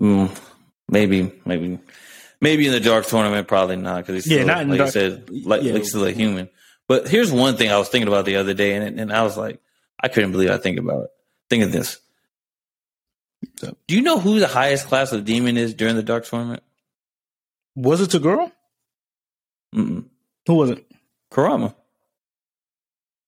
Mm, 0.00 0.34
maybe, 0.88 1.30
maybe, 1.44 1.78
maybe 2.40 2.66
in 2.66 2.72
the 2.72 2.80
dark 2.80 3.04
tournament, 3.04 3.48
probably 3.48 3.76
not 3.76 3.98
because 3.98 4.14
he's 4.14 4.24
still, 4.24 4.38
yeah, 4.38 4.44
not 4.44 4.66
like 4.66 4.78
dark, 4.78 4.90
said, 4.90 5.28
like, 5.28 5.62
yeah. 5.62 5.74
like 5.74 5.84
still 5.84 6.06
a 6.06 6.10
human. 6.10 6.48
But 6.86 7.06
here's 7.06 7.30
one 7.30 7.58
thing 7.58 7.70
I 7.70 7.76
was 7.76 7.90
thinking 7.90 8.08
about 8.08 8.24
the 8.24 8.36
other 8.36 8.54
day, 8.54 8.74
and, 8.74 8.98
and 8.98 9.12
I 9.12 9.24
was 9.24 9.36
like, 9.36 9.60
I 10.02 10.08
couldn't 10.08 10.32
believe 10.32 10.50
I 10.50 10.56
think 10.56 10.78
about 10.78 11.04
it. 11.04 11.10
Think 11.50 11.64
of 11.64 11.72
this. 11.72 11.98
So, 13.56 13.76
Do 13.86 13.94
you 13.94 14.00
know 14.00 14.18
who 14.18 14.40
the 14.40 14.48
highest 14.48 14.86
class 14.86 15.12
of 15.12 15.26
demon 15.26 15.58
is 15.58 15.74
during 15.74 15.94
the 15.94 16.02
dark 16.02 16.24
tournament? 16.24 16.62
Was 17.78 18.00
it 18.00 18.12
a 18.14 18.18
girl? 18.18 18.50
Mm-mm. 19.72 20.04
Who 20.46 20.54
was 20.54 20.70
it? 20.70 20.84
Kurama. 21.30 21.76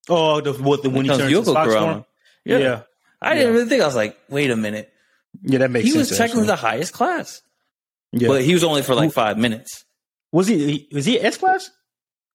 Oh, 0.08 0.40
the 0.40 0.52
what 0.54 0.82
the 0.82 0.90
when 0.90 1.04
he 1.04 1.10
turned 1.10 1.32
Yoko 1.32 1.54
Fox 1.54 1.72
Kurama. 1.72 2.06
Yeah. 2.44 2.58
yeah. 2.58 2.82
I 3.22 3.34
didn't 3.34 3.52
really 3.52 3.68
think. 3.68 3.82
I 3.82 3.86
was 3.86 3.94
like, 3.94 4.18
wait 4.28 4.50
a 4.50 4.56
minute. 4.56 4.92
Yeah, 5.42 5.58
that 5.58 5.70
makes 5.70 5.84
he 5.84 5.92
sense. 5.92 6.08
He 6.08 6.12
was 6.12 6.18
technically 6.18 6.46
the 6.46 6.56
highest 6.56 6.92
class. 6.92 7.42
Yeah. 8.10 8.26
But 8.26 8.42
he 8.42 8.54
was 8.54 8.64
only 8.64 8.82
for 8.82 8.96
like 8.96 9.12
five 9.12 9.38
minutes. 9.38 9.84
Was 10.32 10.48
he 10.48 10.88
was 10.90 11.04
he 11.06 11.20
S 11.20 11.36
class? 11.36 11.70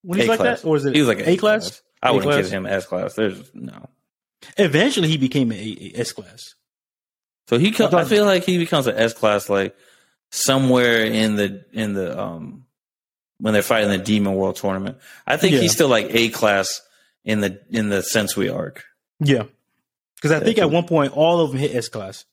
When 0.02 0.20
he's 0.20 0.30
like 0.30 0.40
class. 0.40 0.62
that? 0.62 0.68
Or 0.68 0.78
is 0.78 0.86
it 0.86 0.96
he 0.96 1.02
was 1.02 1.10
like 1.10 1.20
A 1.20 1.36
class? 1.36 1.40
class? 1.40 1.82
I 2.02 2.12
wouldn't 2.12 2.32
class? 2.32 2.46
give 2.46 2.54
him 2.54 2.66
S 2.66 2.86
class. 2.86 3.16
There's 3.16 3.52
no. 3.54 3.90
Eventually 4.58 5.10
he 5.10 5.18
became 5.18 5.52
an 5.52 5.78
S 5.96 6.14
class. 6.14 6.56
So 7.50 7.58
he 7.58 7.76
I, 7.78 7.86
I 7.88 8.06
feel 8.06 8.24
like 8.24 8.46
he 8.46 8.58
becomes 8.58 8.88
an 8.88 8.96
S 8.96 9.14
class 9.14 9.50
like 9.50 9.76
somewhere 10.36 11.06
in 11.06 11.36
the 11.36 11.66
in 11.72 11.94
the 11.94 12.20
um 12.20 12.66
when 13.40 13.54
they're 13.54 13.64
fighting 13.64 13.90
the 13.90 13.98
Demon 13.98 14.36
World 14.36 14.56
Tournament. 14.58 14.98
I 15.26 15.38
think 15.38 15.54
yeah. 15.54 15.62
he's 15.62 15.72
still 15.72 15.90
like 15.90 16.08
A 16.10 16.30
class 16.30 16.82
in 17.24 17.42
the 17.42 17.62
in 17.70 17.90
the 17.90 17.98
Sensui 17.98 18.54
arc. 18.54 18.84
Yeah, 19.20 19.44
because 20.16 20.32
I 20.32 20.40
think 20.42 20.58
at 20.58 20.70
one 20.70 20.86
point 20.86 21.14
all 21.14 21.40
of 21.40 21.52
them 21.52 21.60
hit 21.60 21.76
S 21.76 21.88
class. 21.88 22.26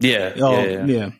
Yeah, 0.00 0.32
oh, 0.36 0.52
yeah, 0.52 0.64
yeah, 0.64 0.84
yeah. 0.84 1.10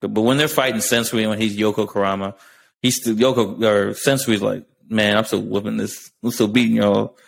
But 0.00 0.20
when 0.20 0.36
they're 0.36 0.48
fighting 0.48 0.80
Sensui 0.80 1.28
when 1.28 1.40
he's 1.40 1.56
Yoko 1.56 1.88
Kurama, 1.88 2.34
he's 2.80 2.96
still 2.96 3.14
Yoko 3.14 3.62
or 3.62 3.90
Sensui's 3.92 4.42
like, 4.42 4.66
man, 4.88 5.16
I'm 5.16 5.24
still 5.24 5.42
whipping 5.42 5.78
this, 5.78 6.10
I'm 6.22 6.30
still 6.30 6.48
beating 6.48 6.76
y'all. 6.76 7.18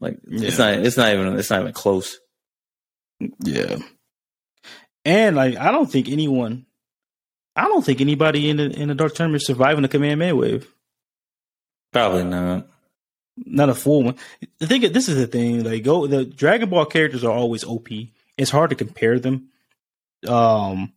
Like 0.00 0.18
yeah. 0.26 0.48
it's 0.48 0.58
not, 0.58 0.74
it's 0.74 0.96
not 0.96 1.12
even, 1.12 1.38
it's 1.38 1.50
not 1.50 1.62
even 1.62 1.72
close. 1.72 2.18
Yeah. 3.40 3.78
And 5.06 5.36
like, 5.36 5.56
I 5.56 5.70
don't 5.72 5.90
think 5.90 6.08
anyone 6.08 6.66
I 7.56 7.68
don't 7.68 7.84
think 7.84 8.00
anybody 8.00 8.50
in 8.50 8.56
the 8.56 8.64
in 8.70 8.88
the 8.88 8.94
dark 8.94 9.14
tournament 9.14 9.42
is 9.42 9.46
surviving 9.46 9.82
the 9.82 9.88
Kamehameha 9.88 10.34
wave. 10.34 10.68
Probably 11.92 12.24
not. 12.24 12.66
Not 13.36 13.68
a 13.68 13.74
full 13.74 14.02
one. 14.02 14.16
The 14.58 14.66
thing, 14.66 14.80
this 14.92 15.08
is 15.08 15.16
the 15.16 15.26
thing. 15.26 15.64
Like, 15.64 15.82
go 15.82 16.06
the 16.06 16.24
Dragon 16.24 16.70
Ball 16.70 16.86
characters 16.86 17.24
are 17.24 17.32
always 17.32 17.64
OP. 17.64 17.88
It's 18.36 18.50
hard 18.50 18.70
to 18.70 18.76
compare 18.76 19.18
them. 19.18 19.48
Um, 20.26 20.92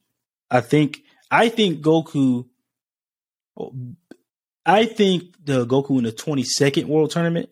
I 0.50 0.62
think 0.62 1.04
I 1.30 1.50
think 1.50 1.82
Goku. 1.82 2.46
I 4.66 4.86
think 4.86 5.34
the 5.44 5.66
Goku 5.66 5.98
in 5.98 6.04
the 6.04 6.12
twenty 6.12 6.44
second 6.44 6.88
World 6.88 7.12
Tournament 7.12 7.50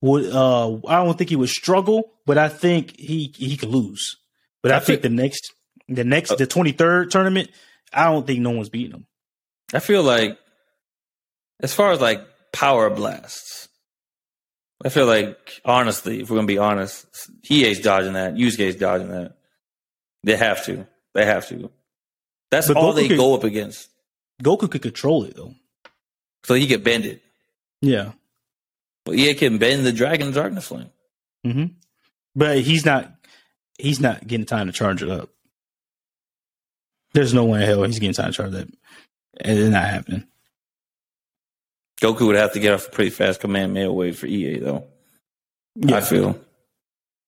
would. 0.00 0.26
Uh, 0.26 0.76
I 0.86 1.04
don't 1.04 1.16
think 1.16 1.30
he 1.30 1.36
would 1.36 1.48
struggle, 1.48 2.12
but 2.26 2.38
I 2.38 2.48
think 2.48 2.98
he 2.98 3.32
he 3.36 3.56
could 3.56 3.70
lose. 3.70 4.16
But 4.62 4.72
I, 4.72 4.76
I 4.76 4.80
think 4.80 5.02
the 5.02 5.08
next 5.08 5.52
the 5.88 6.04
next 6.04 6.32
uh, 6.32 6.36
the 6.36 6.46
twenty 6.46 6.72
third 6.72 7.10
tournament 7.10 7.50
I 7.94 8.10
don't 8.10 8.26
think 8.26 8.40
no 8.40 8.50
one's 8.50 8.68
beating 8.68 8.92
him. 8.92 9.06
I 9.72 9.78
feel 9.78 10.02
like, 10.02 10.38
as 11.60 11.72
far 11.72 11.92
as 11.92 12.00
like 12.00 12.20
power 12.52 12.90
blasts, 12.90 13.68
I 14.84 14.88
feel 14.88 15.06
like 15.06 15.60
honestly, 15.64 16.20
if 16.20 16.30
we're 16.30 16.36
gonna 16.36 16.46
be 16.46 16.58
honest, 16.58 17.06
Hiei's 17.48 17.80
dodging 17.80 18.14
that, 18.14 18.34
Yusuke's 18.34 18.76
dodging 18.76 19.08
that. 19.08 19.36
They 20.24 20.36
have 20.36 20.64
to. 20.66 20.86
They 21.14 21.24
have 21.24 21.48
to. 21.48 21.70
That's 22.50 22.68
but 22.68 22.76
all 22.76 22.92
Goku 22.92 22.96
they 22.96 23.08
could, 23.08 23.18
go 23.18 23.34
up 23.34 23.44
against. 23.44 23.88
Goku 24.42 24.70
could 24.70 24.82
control 24.82 25.24
it 25.24 25.36
though, 25.36 25.54
so 26.44 26.54
he 26.54 26.66
could 26.66 26.84
bend 26.84 27.04
it. 27.06 27.22
Yeah, 27.80 28.12
but 29.04 29.16
he 29.16 29.32
can 29.34 29.58
bend 29.58 29.86
the 29.86 29.92
dragon 29.92 30.32
darkness 30.32 30.66
flame. 30.66 30.90
Mm-hmm. 31.46 31.66
But 32.34 32.58
he's 32.58 32.84
not. 32.84 33.10
He's 33.78 34.00
not 34.00 34.26
getting 34.26 34.46
time 34.46 34.66
to 34.66 34.72
charge 34.72 35.02
it 35.02 35.10
up. 35.10 35.30
There's 37.14 37.32
no 37.32 37.44
way 37.44 37.62
in 37.62 37.66
hell 37.66 37.84
he's 37.84 37.98
getting 37.98 38.12
time 38.12 38.32
to 38.32 38.36
charge 38.36 38.50
that. 38.52 38.68
And 39.40 39.58
it's 39.58 39.70
not 39.70 39.84
happening. 39.84 40.26
Goku 42.00 42.26
would 42.26 42.36
have 42.36 42.52
to 42.52 42.60
get 42.60 42.74
off 42.74 42.88
a 42.88 42.90
pretty 42.90 43.10
fast 43.10 43.40
Kamehameha 43.40 43.90
wave 43.90 44.18
for 44.18 44.26
Hiei 44.26 44.60
though. 44.60 44.84
Yeah. 45.76 45.96
I 45.96 46.00
feel. 46.00 46.38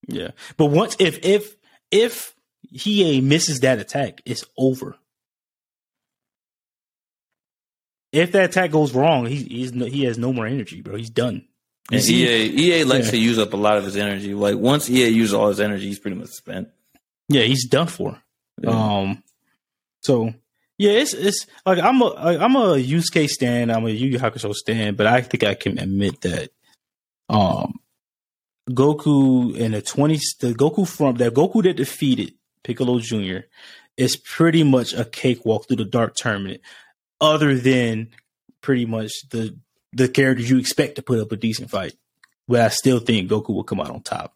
Yeah. 0.07 0.31
But 0.57 0.67
once 0.67 0.95
if 0.99 1.25
if 1.25 1.55
if 1.89 2.35
Hiei 2.73 3.23
misses 3.23 3.61
that 3.61 3.79
attack, 3.79 4.21
it's 4.25 4.45
over. 4.57 4.95
If 8.11 8.33
that 8.33 8.45
attack 8.45 8.71
goes 8.71 8.93
wrong, 8.93 9.25
he 9.25 9.37
he's 9.37 9.73
no, 9.73 9.85
he 9.85 10.03
has 10.03 10.17
no 10.17 10.33
more 10.33 10.45
energy, 10.45 10.81
bro. 10.81 10.95
He's 10.95 11.09
done. 11.09 11.45
And 11.91 12.01
Hiei 12.01 12.53
Hiei 12.53 12.85
likes 12.85 13.05
yeah. 13.05 13.11
to 13.11 13.17
use 13.17 13.39
up 13.39 13.53
a 13.53 13.57
lot 13.57 13.77
of 13.77 13.85
his 13.85 13.95
energy. 13.95 14.33
Like 14.33 14.57
once 14.57 14.89
Hiei 14.89 15.11
uses 15.13 15.33
all 15.33 15.47
his 15.47 15.61
energy, 15.61 15.87
he's 15.87 15.99
pretty 15.99 16.17
much 16.17 16.29
spent. 16.29 16.69
Yeah, 17.29 17.43
he's 17.43 17.67
done 17.67 17.87
for. 17.87 18.21
Yeah. 18.61 18.69
Um, 18.69 19.23
so 20.07 20.33
yeah, 20.77 20.91
it's 20.91 21.13
it's 21.13 21.45
like 21.65 21.79
I'm 21.79 22.01
a 22.01 22.05
I'm 22.15 22.55
a 22.55 22.75
Yusuke 22.75 23.27
stand. 23.27 23.71
I'm 23.71 23.85
a 23.85 23.89
Yu 23.89 24.07
Yu 24.07 24.19
Hakusho 24.19 24.53
stand, 24.53 24.95
but 24.95 25.05
I 25.05 25.21
think 25.21 25.43
I 25.43 25.53
can 25.53 25.77
admit 25.77 26.21
that 26.21 26.51
um 27.27 27.79
Goku 28.69 29.55
in 29.55 29.73
the 29.73 29.81
twenties, 29.81 30.35
the 30.39 30.53
Goku 30.53 30.87
from 30.87 31.15
that 31.17 31.33
Goku 31.33 31.61
that 31.63 31.75
defeated 31.75 32.35
Piccolo 32.63 32.99
Jr. 32.99 33.47
is 33.97 34.15
pretty 34.15 34.63
much 34.63 34.93
a 34.93 35.03
cakewalk 35.03 35.67
through 35.67 35.77
the 35.77 35.85
Dark 35.85 36.15
Tournament, 36.15 36.61
other 37.19 37.55
than 37.55 38.09
pretty 38.61 38.85
much 38.85 39.11
the 39.31 39.57
the 39.91 40.07
characters 40.07 40.49
you 40.49 40.57
expect 40.57 40.95
to 40.95 41.01
put 41.01 41.19
up 41.19 41.33
a 41.33 41.35
decent 41.35 41.69
fight. 41.69 41.95
But 42.47 42.61
I 42.61 42.69
still 42.69 42.99
think 42.99 43.29
Goku 43.29 43.49
will 43.49 43.65
come 43.65 43.81
out 43.81 43.91
on 43.91 44.03
top. 44.03 44.33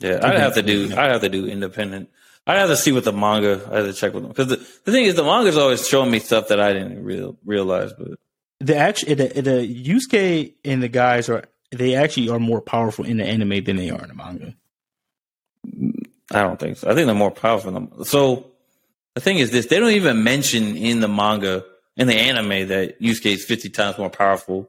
Yeah, 0.00 0.20
I'd 0.22 0.38
have 0.38 0.54
to 0.54 0.62
do. 0.62 0.84
I'd 0.96 1.10
have 1.10 1.20
to 1.20 1.28
do 1.28 1.46
independent 1.46 2.08
I'd 2.46 2.58
have 2.58 2.68
to 2.68 2.76
see 2.76 2.92
what 2.92 3.04
the 3.04 3.12
manga. 3.12 3.66
I 3.72 3.76
have 3.76 3.86
to 3.86 3.92
check 3.92 4.12
with 4.12 4.22
them 4.22 4.32
because 4.32 4.48
the, 4.48 4.56
the 4.56 4.92
thing 4.92 5.04
is, 5.04 5.14
the 5.14 5.24
manga's 5.24 5.56
always 5.56 5.88
showing 5.88 6.10
me 6.10 6.18
stuff 6.18 6.48
that 6.48 6.60
I 6.60 6.72
didn't 6.72 7.02
real, 7.02 7.38
realize. 7.44 7.92
But 7.94 8.18
the 8.60 8.76
actually 8.76 9.14
the, 9.14 9.40
the 9.40 9.84
Yusuke 9.84 10.54
and 10.64 10.82
the 10.82 10.88
guys 10.88 11.28
are 11.28 11.44
they 11.70 11.94
actually 11.94 12.28
are 12.28 12.38
more 12.38 12.60
powerful 12.60 13.04
in 13.04 13.16
the 13.16 13.24
anime 13.24 13.64
than 13.64 13.76
they 13.76 13.90
are 13.90 14.02
in 14.02 14.08
the 14.08 14.14
manga. 14.14 14.54
I 16.30 16.42
don't 16.42 16.58
think 16.60 16.76
so. 16.76 16.90
I 16.90 16.94
think 16.94 17.06
they're 17.06 17.14
more 17.14 17.30
powerful. 17.30 17.72
Than 17.72 18.04
So 18.04 18.50
the 19.14 19.20
thing 19.20 19.38
is, 19.38 19.50
this 19.50 19.66
they 19.66 19.78
don't 19.78 19.92
even 19.92 20.22
mention 20.22 20.76
in 20.76 21.00
the 21.00 21.08
manga 21.08 21.64
in 21.96 22.08
the 22.08 22.16
anime 22.16 22.68
that 22.68 23.00
Yusuke 23.00 23.32
is 23.32 23.44
fifty 23.44 23.70
times 23.70 23.96
more 23.96 24.10
powerful 24.10 24.68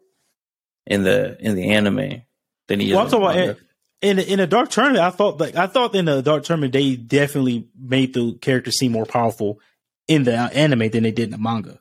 in 0.88 1.03
the 1.03 1.38
in 1.41 1.55
the 1.55 1.72
anime 1.72 2.22
than 2.67 2.79
he 2.79 2.94
well, 2.94 3.05
is. 3.36 3.58
In 4.02 4.20
in 4.20 4.40
a 4.40 4.48
dark 4.48 4.70
tournament, 4.70 5.04
I 5.04 5.10
thought 5.10 5.40
like 5.40 5.56
I 5.56 5.68
thought 5.68 5.96
in 5.96 6.06
the 6.06 6.22
dark 6.22 6.44
tournament 6.44 6.74
they 6.74 6.96
definitely 6.96 7.68
made 7.80 8.14
the 8.14 8.34
characters 8.42 8.78
seem 8.78 8.92
more 8.92 9.06
powerful 9.06 9.60
in 10.08 10.24
the 10.24 10.36
anime 10.36 10.90
than 10.90 11.04
they 11.04 11.12
did 11.12 11.25
in 11.25 11.32
the 11.32 11.38
manga. 11.38 11.80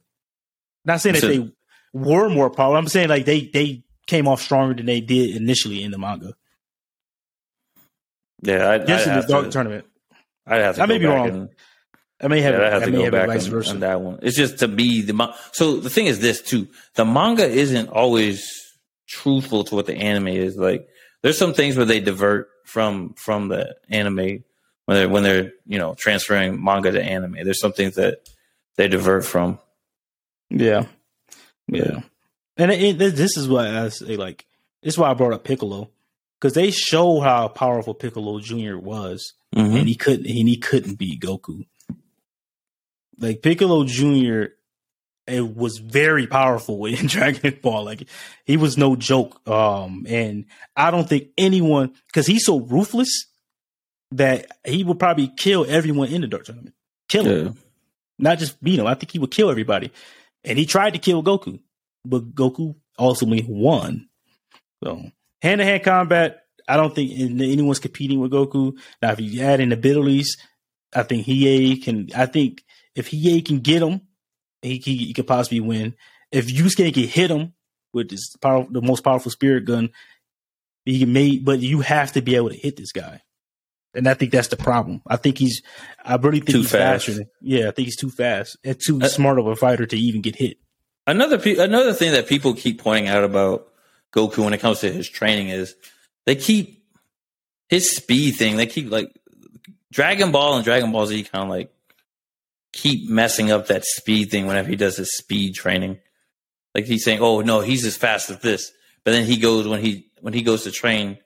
Not 0.85 1.01
saying 1.01 1.17
so, 1.17 1.27
that 1.27 1.33
they 1.33 1.53
were 1.93 2.29
more 2.29 2.51
powerful. 2.51 2.77
I'm 2.77 2.89
saying 2.89 3.09
like 3.09 3.25
they 3.25 3.47
they 3.47 3.85
came 4.07 4.29
off 4.29 4.41
stronger 4.41 4.75
than 4.75 4.87
they 4.87 5.01
did 5.01 5.37
initially 5.37 5.83
in 5.83 5.91
the 5.91 5.99
manga. 5.99 6.35
Yeah, 8.43 8.71
I, 8.71 8.79
just 8.79 9.07
in 9.07 9.17
the 9.17 9.27
dark 9.27 9.47
to, 9.47 9.51
tournament. 9.51 9.87
I 10.47 10.57
have 10.57 10.77
to. 10.77 10.83
I 10.83 10.87
may 10.87 10.99
be 10.99 11.07
wrong. 11.07 11.29
And, 11.29 11.49
I 12.21 12.29
may 12.29 12.41
have. 12.43 12.55
Yeah, 12.55 12.67
I 12.67 12.71
have 12.71 12.83
I 12.83 12.87
to 12.87 12.93
go 12.93 13.11
back 13.11 13.27
vice 13.27 13.47
on, 13.47 13.51
versa. 13.51 13.71
on 13.71 13.81
that 13.81 14.01
one. 14.01 14.19
It's 14.23 14.37
just 14.37 14.59
to 14.59 14.69
be 14.69 15.03
the 15.03 15.35
so 15.53 15.77
the 15.77 15.91
thing 15.91 16.07
is 16.07 16.21
this 16.21 16.43
too. 16.43 16.69
The 16.95 17.05
manga 17.05 17.47
isn't 17.47 17.89
always 17.89 18.49
truthful 19.09 19.65
to 19.65 19.75
what 19.75 19.87
the 19.87 19.97
anime 19.97 20.29
is 20.29 20.57
like 20.57 20.89
there's 21.25 21.39
some 21.39 21.55
things 21.55 21.75
where 21.75 21.87
they 21.87 22.01
divert 22.01 22.51
from 22.67 23.15
from 23.15 23.49
the 23.49 23.75
anime 23.89 24.45
when 24.85 24.97
they're 24.97 25.09
when 25.09 25.23
they're 25.23 25.53
you 25.67 25.79
know 25.79 25.95
transferring 25.95 26.63
manga 26.63 26.93
to 26.93 27.03
anime. 27.03 27.39
There's 27.43 27.61
some 27.61 27.73
things 27.73 27.95
that 27.95 28.29
they 28.77 28.89
divert 28.89 29.25
from. 29.25 29.59
Yeah, 30.51 30.85
yeah, 31.67 32.03
and 32.59 32.71
it, 32.71 33.01
it, 33.01 33.17
this 33.17 33.39
is 33.39 33.49
why 33.49 33.75
I 33.75 33.89
say 33.89 34.17
like 34.17 34.45
this 34.83 34.95
is 34.95 34.99
why 34.99 35.11
I 35.11 35.15
brought 35.15 35.33
up 35.33 35.45
Piccolo 35.45 35.91
because 36.39 36.53
they 36.53 36.71
show 36.71 37.21
how 37.21 37.49
powerful 37.49 37.95
Piccolo 37.95 38.39
Junior 38.39 38.79
was, 38.79 39.33
mm-hmm. 39.57 39.77
and 39.79 39.89
he 39.89 39.95
couldn't 39.95 40.27
and 40.27 40.47
he 40.47 40.59
couldn't 40.59 40.97
beat 40.97 41.23
Goku. 41.23 41.65
Like 43.19 43.41
Piccolo 43.41 43.85
Junior 43.85 44.53
it 45.27 45.57
was 45.57 45.79
very 45.79 46.27
powerful 46.27 46.85
in 46.87 47.07
Dragon 47.07 47.59
Ball. 47.63 47.85
Like 47.85 48.09
he 48.45 48.57
was 48.57 48.77
no 48.77 48.97
joke. 48.97 49.47
Um, 49.49 50.07
and 50.09 50.47
I 50.77 50.91
don't 50.91 51.09
think 51.09 51.29
anyone 51.39 51.95
because 52.09 52.27
he's 52.27 52.45
so 52.45 52.61
ruthless 52.61 53.27
that 54.13 54.47
he 54.65 54.85
would 54.85 54.99
probably 54.99 55.29
kill 55.29 55.67
everyone 55.69 56.09
in 56.09 56.21
the 56.21 56.27
Dark 56.27 56.45
Tournament. 56.45 56.75
Kill 57.09 57.25
him. 57.25 57.47
Yeah. 57.47 57.53
Not 58.19 58.39
just 58.39 58.63
beat 58.63 58.79
him. 58.79 58.87
I 58.87 58.95
think 58.95 59.11
he 59.11 59.19
would 59.19 59.31
kill 59.31 59.51
everybody. 59.51 59.91
And 60.45 60.59
he 60.59 60.67
tried 60.67 60.93
to 60.93 60.99
kill 60.99 61.23
Goku, 61.23 61.59
but 62.05 62.35
Goku 62.35 62.77
ultimately 62.99 63.45
won. 63.49 64.09
So 64.83 65.03
hand 65.43 65.59
to 65.59 65.65
hand 65.65 65.83
combat, 65.83 66.45
I 66.69 66.77
don't 66.77 66.95
think 66.95 67.13
anyone's 67.19 67.79
competing 67.79 68.21
with 68.21 68.31
Goku. 68.31 68.79
Now, 69.03 69.13
if 69.13 69.21
you 69.21 69.43
add 69.43 69.61
in 69.61 69.73
abilities, 69.73 70.37
I 70.95 71.03
think 71.03 71.27
Hiei 71.27 71.83
can. 71.83 72.09
I 72.15 72.27
think 72.27 72.63
if 72.95 73.11
Hiei 73.11 73.45
can 73.45 73.61
get 73.61 73.83
him, 73.83 74.03
he, 74.65 74.79
he, 74.79 74.97
he 75.07 75.13
could 75.13 75.27
possibly 75.27 75.61
win. 75.61 75.95
If 76.33 76.49
Yusuke 76.49 76.93
can 76.93 77.05
hit 77.05 77.31
him 77.31 77.53
with 77.93 78.11
his 78.11 78.37
power, 78.41 78.67
the 78.69 78.83
most 78.83 79.05
powerful 79.05 79.31
spirit 79.31 79.65
gun, 79.65 79.91
he 80.85 81.01
can 81.01 81.13
make. 81.13 81.45
But 81.45 81.61
you 81.61 81.81
have 81.81 82.13
to 82.13 82.23
be 82.23 82.37
able 82.37 82.51
to 82.51 82.57
hit 82.57 82.77
this 82.77 82.93
guy, 82.93 83.23
and 83.95 84.09
I 84.09 84.15
think 84.15 84.33
that's 84.33 84.49
the 84.49 84.57
problem. 84.57 85.03
I 85.07 85.17
think 85.17 85.39
he's. 85.39 85.63
I 86.05 86.17
really 86.17 86.41
think 86.41 86.51
too 86.51 86.59
he's 86.59 86.71
fast. 86.71 87.07
faster. 87.07 87.25
yeah, 87.41 87.69
I 87.69 87.71
think 87.71 87.87
he's 87.87 87.97
too 87.97 88.11
fast 88.11 88.57
and 88.65 88.79
too 88.79 89.01
uh, 89.01 89.09
smart 89.09 89.39
of 89.39 89.47
a 89.47 89.57
fighter 89.57 89.87
to 89.87 89.97
even 89.97 90.23
get 90.23 90.37
hit. 90.37 90.59
Another 91.07 91.39
another 91.61 91.93
thing 91.93 92.13
that 92.13 92.29
people 92.29 92.55
keep 92.55 92.81
pointing 92.81 93.09
out 93.09 93.25
about 93.25 93.69
Goku 94.15 94.45
when 94.45 94.55
it 94.55 94.61
comes 94.61 94.81
to 94.81 94.93
his 94.93 95.09
training 95.09 95.49
is 95.49 95.77
they 96.27 96.35
keep 96.35 96.83
his 97.69 97.95
speed 97.95 98.33
thing. 98.33 98.57
They 98.57 98.67
keep 98.67 98.91
like 98.91 99.15
Dragon 99.93 100.33
Ball 100.33 100.57
and 100.57 100.65
Dragon 100.65 100.93
Ball 100.93 101.07
Z 101.07 101.25
kind 101.25 101.45
of 101.45 101.51
like 101.51 101.74
keep 102.75 103.09
messing 103.09 103.51
up 103.51 103.69
that 103.69 103.85
speed 103.85 104.31
thing 104.31 104.47
whenever 104.47 104.69
he 104.69 104.77
does 104.77 104.97
his 104.97 105.17
speed 105.17 105.55
training. 105.55 105.99
Like 106.75 106.85
he's 106.85 107.05
saying, 107.05 107.21
"Oh 107.21 107.41
no, 107.41 107.61
he's 107.61 107.87
as 107.87 107.97
fast 107.97 108.29
as 108.31 108.41
this," 108.41 108.73
but 109.05 109.13
then 109.13 109.25
he 109.25 109.39
goes 109.39 109.67
when 109.67 109.81
he 109.81 110.11
when 110.21 110.35
he 110.35 110.43
goes 110.43 110.65
to 110.65 110.71
train, 110.71 111.19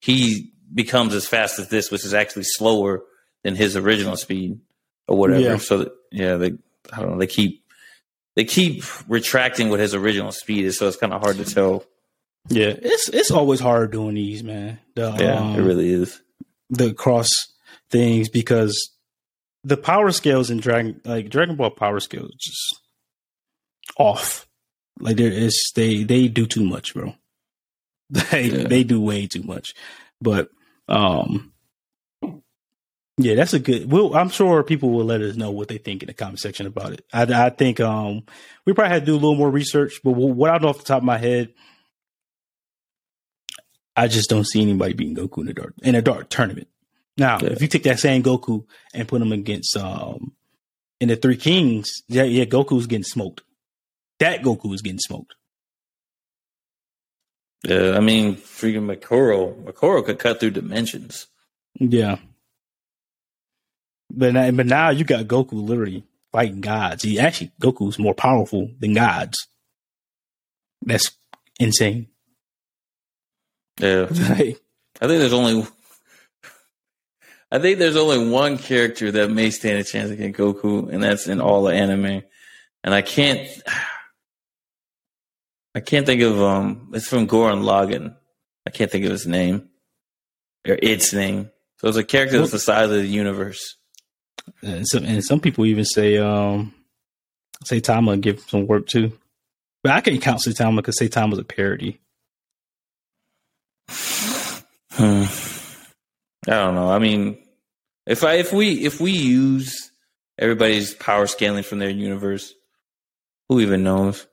he 0.00 0.52
becomes 0.74 1.14
as 1.14 1.26
fast 1.26 1.58
as 1.58 1.68
this, 1.68 1.90
which 1.90 2.04
is 2.04 2.12
actually 2.12 2.44
slower 2.44 3.02
than 3.44 3.54
his 3.54 3.76
original 3.76 4.16
speed 4.16 4.60
or 5.06 5.16
whatever. 5.16 5.40
Yeah. 5.40 5.56
So 5.58 5.78
that, 5.78 5.92
yeah, 6.10 6.34
they 6.36 6.52
I 6.92 7.00
don't 7.00 7.12
know. 7.12 7.18
They 7.18 7.28
keep 7.28 7.64
they 8.34 8.44
keep 8.44 8.84
retracting 9.08 9.70
what 9.70 9.80
his 9.80 9.94
original 9.94 10.32
speed 10.32 10.64
is, 10.64 10.76
so 10.76 10.88
it's 10.88 10.96
kind 10.96 11.12
of 11.12 11.20
hard 11.20 11.36
to 11.36 11.44
tell. 11.44 11.84
Yeah, 12.48 12.74
it's 12.82 13.08
it's 13.10 13.30
always 13.30 13.60
hard 13.60 13.92
doing 13.92 14.14
these, 14.14 14.42
man. 14.42 14.80
The, 14.96 15.14
yeah, 15.20 15.34
um, 15.34 15.54
it 15.56 15.62
really 15.62 15.90
is. 15.92 16.20
The 16.70 16.94
cross 16.94 17.28
things 17.90 18.28
because 18.28 18.90
the 19.64 19.76
power 19.76 20.10
scales 20.10 20.50
in 20.50 20.58
Dragon 20.58 21.00
like 21.04 21.30
Dragon 21.30 21.56
Ball 21.56 21.70
power 21.70 22.00
scales 22.00 22.32
just 22.38 22.80
off. 23.96 24.46
Like 24.98 25.16
there 25.16 25.32
is 25.32 25.72
they 25.74 26.02
they 26.02 26.28
do 26.28 26.46
too 26.46 26.64
much, 26.64 26.94
bro. 26.94 27.14
They 28.10 28.46
yeah. 28.46 28.66
they 28.66 28.82
do 28.82 29.00
way 29.00 29.26
too 29.28 29.42
much. 29.42 29.72
But 30.20 30.50
um 30.88 31.52
yeah, 33.22 33.34
that's 33.34 33.52
a 33.52 33.58
good. 33.58 33.90
Well, 33.90 34.14
I'm 34.16 34.30
sure 34.30 34.62
people 34.62 34.90
will 34.90 35.04
let 35.04 35.20
us 35.20 35.36
know 35.36 35.50
what 35.50 35.68
they 35.68 35.76
think 35.76 36.02
in 36.02 36.06
the 36.06 36.14
comment 36.14 36.38
section 36.38 36.66
about 36.66 36.92
it. 36.92 37.04
I, 37.12 37.22
I 37.22 37.50
think 37.50 37.78
um, 37.78 38.22
we 38.64 38.72
probably 38.72 38.94
had 38.94 39.02
to 39.02 39.06
do 39.06 39.12
a 39.12 39.20
little 39.20 39.34
more 39.34 39.50
research, 39.50 40.00
but 40.02 40.12
what 40.12 40.50
I 40.50 40.56
know 40.56 40.68
off 40.68 40.78
the 40.78 40.84
top 40.84 40.98
of 40.98 41.04
my 41.04 41.18
head, 41.18 41.52
I 43.94 44.08
just 44.08 44.30
don't 44.30 44.46
see 44.46 44.62
anybody 44.62 44.94
beating 44.94 45.16
Goku 45.16 45.42
in 45.42 45.48
a 45.48 45.52
dark 45.52 45.74
in 45.82 45.94
a 45.94 46.02
dark 46.02 46.30
tournament. 46.30 46.68
Now, 47.20 47.38
yeah. 47.42 47.50
if 47.50 47.60
you 47.60 47.68
take 47.68 47.82
that 47.82 48.00
same 48.00 48.22
Goku 48.22 48.64
and 48.94 49.06
put 49.06 49.20
him 49.20 49.30
against 49.30 49.76
um 49.76 50.32
in 51.00 51.08
the 51.08 51.16
Three 51.16 51.36
Kings, 51.36 52.02
yeah, 52.08 52.22
yeah, 52.22 52.46
Goku's 52.46 52.86
getting 52.86 53.04
smoked. 53.04 53.42
That 54.20 54.40
Goku 54.40 54.72
is 54.72 54.80
getting 54.80 55.00
smoked. 55.00 55.34
Yeah, 57.62 57.92
I 57.94 58.00
mean, 58.00 58.36
freaking 58.36 58.86
Mukuro, 58.86 59.54
Mukuro 59.64 60.02
could 60.02 60.18
cut 60.18 60.40
through 60.40 60.52
dimensions. 60.52 61.26
Yeah, 61.74 62.16
but 64.10 64.32
now, 64.32 64.50
but 64.52 64.64
now 64.64 64.88
you 64.88 65.04
got 65.04 65.26
Goku 65.26 65.52
literally 65.52 66.04
fighting 66.32 66.62
gods. 66.62 67.02
He 67.02 67.20
actually 67.20 67.52
Goku's 67.60 67.98
more 67.98 68.14
powerful 68.14 68.70
than 68.78 68.94
gods. 68.94 69.46
That's 70.80 71.10
insane. 71.58 72.08
Yeah, 73.78 74.06
I 74.10 74.14
think 74.14 74.58
there's 75.00 75.34
only 75.34 75.66
I 77.50 77.58
think 77.58 77.78
there's 77.78 77.96
only 77.96 78.30
one 78.30 78.58
character 78.58 79.10
that 79.12 79.30
may 79.30 79.50
stand 79.50 79.78
a 79.78 79.84
chance 79.84 80.10
against 80.10 80.38
Goku, 80.38 80.92
and 80.92 81.02
that's 81.02 81.26
in 81.26 81.40
all 81.40 81.64
the 81.64 81.74
anime. 81.74 82.22
And 82.84 82.94
I 82.94 83.02
can't, 83.02 83.48
I 85.74 85.80
can't 85.80 86.06
think 86.06 86.22
of 86.22 86.42
um. 86.42 86.90
It's 86.94 87.08
from 87.08 87.26
Gurren 87.26 87.62
Lagann. 87.62 88.14
I 88.66 88.70
can't 88.70 88.90
think 88.90 89.04
of 89.04 89.12
his 89.12 89.26
name 89.26 89.68
or 90.66 90.78
its 90.80 91.12
name. 91.12 91.50
So 91.78 91.88
it's 91.88 91.96
a 91.96 92.04
character 92.04 92.38
that's 92.38 92.50
the 92.50 92.58
size 92.58 92.84
of 92.84 92.96
the 92.96 93.06
universe. 93.06 93.76
And 94.62 94.86
some, 94.86 95.04
and 95.04 95.24
some 95.24 95.40
people 95.40 95.66
even 95.66 95.84
say, 95.84 96.18
um, 96.18 96.74
Saitama 97.64 98.14
and 98.14 98.22
give 98.22 98.40
some 98.40 98.66
work 98.66 98.86
too. 98.86 99.12
But 99.82 99.92
I 99.92 100.00
can't 100.00 100.20
count 100.20 100.40
Saitama 100.40 100.76
because 100.76 100.98
Saitama's 100.98 101.38
a 101.38 101.44
parody. 101.44 102.00
Hmm. 104.92 105.24
I 106.50 106.54
don't 106.54 106.74
know. 106.74 106.90
I 106.90 106.98
mean, 106.98 107.38
if 108.06 108.24
I 108.24 108.34
if 108.34 108.52
we 108.52 108.84
if 108.84 109.00
we 109.00 109.12
use 109.12 109.92
everybody's 110.36 110.94
power 110.94 111.28
scaling 111.28 111.62
from 111.62 111.78
their 111.78 111.90
universe, 111.90 112.54
who 113.48 113.60
even 113.60 113.84
knows? 113.84 114.26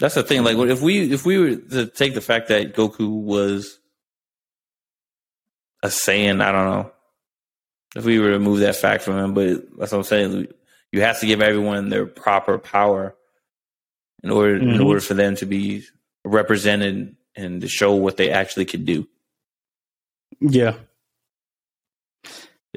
That's 0.00 0.16
the 0.16 0.24
thing. 0.24 0.42
Like, 0.42 0.56
if 0.56 0.82
we 0.82 1.12
if 1.12 1.24
we 1.24 1.38
were 1.38 1.56
to 1.56 1.86
take 1.86 2.14
the 2.14 2.20
fact 2.20 2.48
that 2.48 2.74
Goku 2.74 3.08
was 3.08 3.78
a 5.82 5.88
Saiyan, 5.88 6.42
I 6.42 6.50
don't 6.50 6.70
know 6.70 6.92
if 7.94 8.04
we 8.04 8.18
were 8.18 8.26
to 8.26 8.32
remove 8.32 8.60
that 8.60 8.76
fact 8.76 9.04
from 9.04 9.18
him. 9.18 9.34
But 9.34 9.78
that's 9.78 9.92
what 9.92 9.98
I'm 9.98 10.04
saying. 10.04 10.48
You 10.90 11.02
have 11.02 11.20
to 11.20 11.26
give 11.26 11.40
everyone 11.40 11.88
their 11.88 12.06
proper 12.06 12.58
power 12.58 13.14
in 14.24 14.30
order 14.30 14.58
mm-hmm. 14.58 14.70
in 14.70 14.80
order 14.80 15.00
for 15.00 15.14
them 15.14 15.36
to 15.36 15.46
be 15.46 15.84
represented 16.24 17.14
and 17.36 17.60
to 17.60 17.68
show 17.68 17.94
what 17.94 18.16
they 18.16 18.30
actually 18.30 18.64
could 18.64 18.84
do. 18.84 19.06
Yeah. 20.40 20.74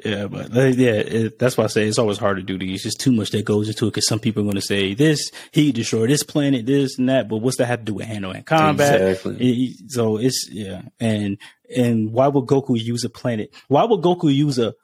Yeah, 0.04 0.26
but 0.26 0.54
uh, 0.54 0.64
yeah, 0.64 0.90
it, 0.90 1.38
that's 1.38 1.56
why 1.56 1.64
I 1.64 1.68
say 1.68 1.86
it's 1.86 2.00
always 2.00 2.18
hard 2.18 2.36
to 2.38 2.42
do 2.42 2.58
these. 2.58 2.82
Just 2.82 3.00
too 3.00 3.12
much 3.12 3.30
that 3.30 3.44
goes 3.44 3.68
into 3.68 3.86
it 3.86 3.90
because 3.90 4.08
some 4.08 4.18
people 4.18 4.42
are 4.42 4.44
going 4.44 4.56
to 4.56 4.60
say 4.60 4.92
this, 4.92 5.30
he 5.52 5.70
destroyed 5.70 6.10
this 6.10 6.24
planet, 6.24 6.66
this 6.66 6.98
and 6.98 7.08
that. 7.08 7.28
But 7.28 7.36
what's 7.36 7.58
that 7.58 7.66
have 7.66 7.80
to 7.80 7.84
do 7.84 7.94
with 7.94 8.06
hand 8.06 8.24
to 8.24 8.32
hand 8.32 8.44
combat? 8.44 9.00
Exactly. 9.00 9.36
It, 9.38 9.92
so 9.92 10.16
it's 10.16 10.48
yeah, 10.50 10.82
and 10.98 11.38
and 11.74 12.12
why 12.12 12.26
would 12.26 12.46
Goku 12.46 12.78
use 12.78 13.04
a 13.04 13.08
planet? 13.08 13.54
Why 13.68 13.84
would 13.84 14.00
Goku 14.00 14.34
use 14.34 14.58
a 14.58 14.74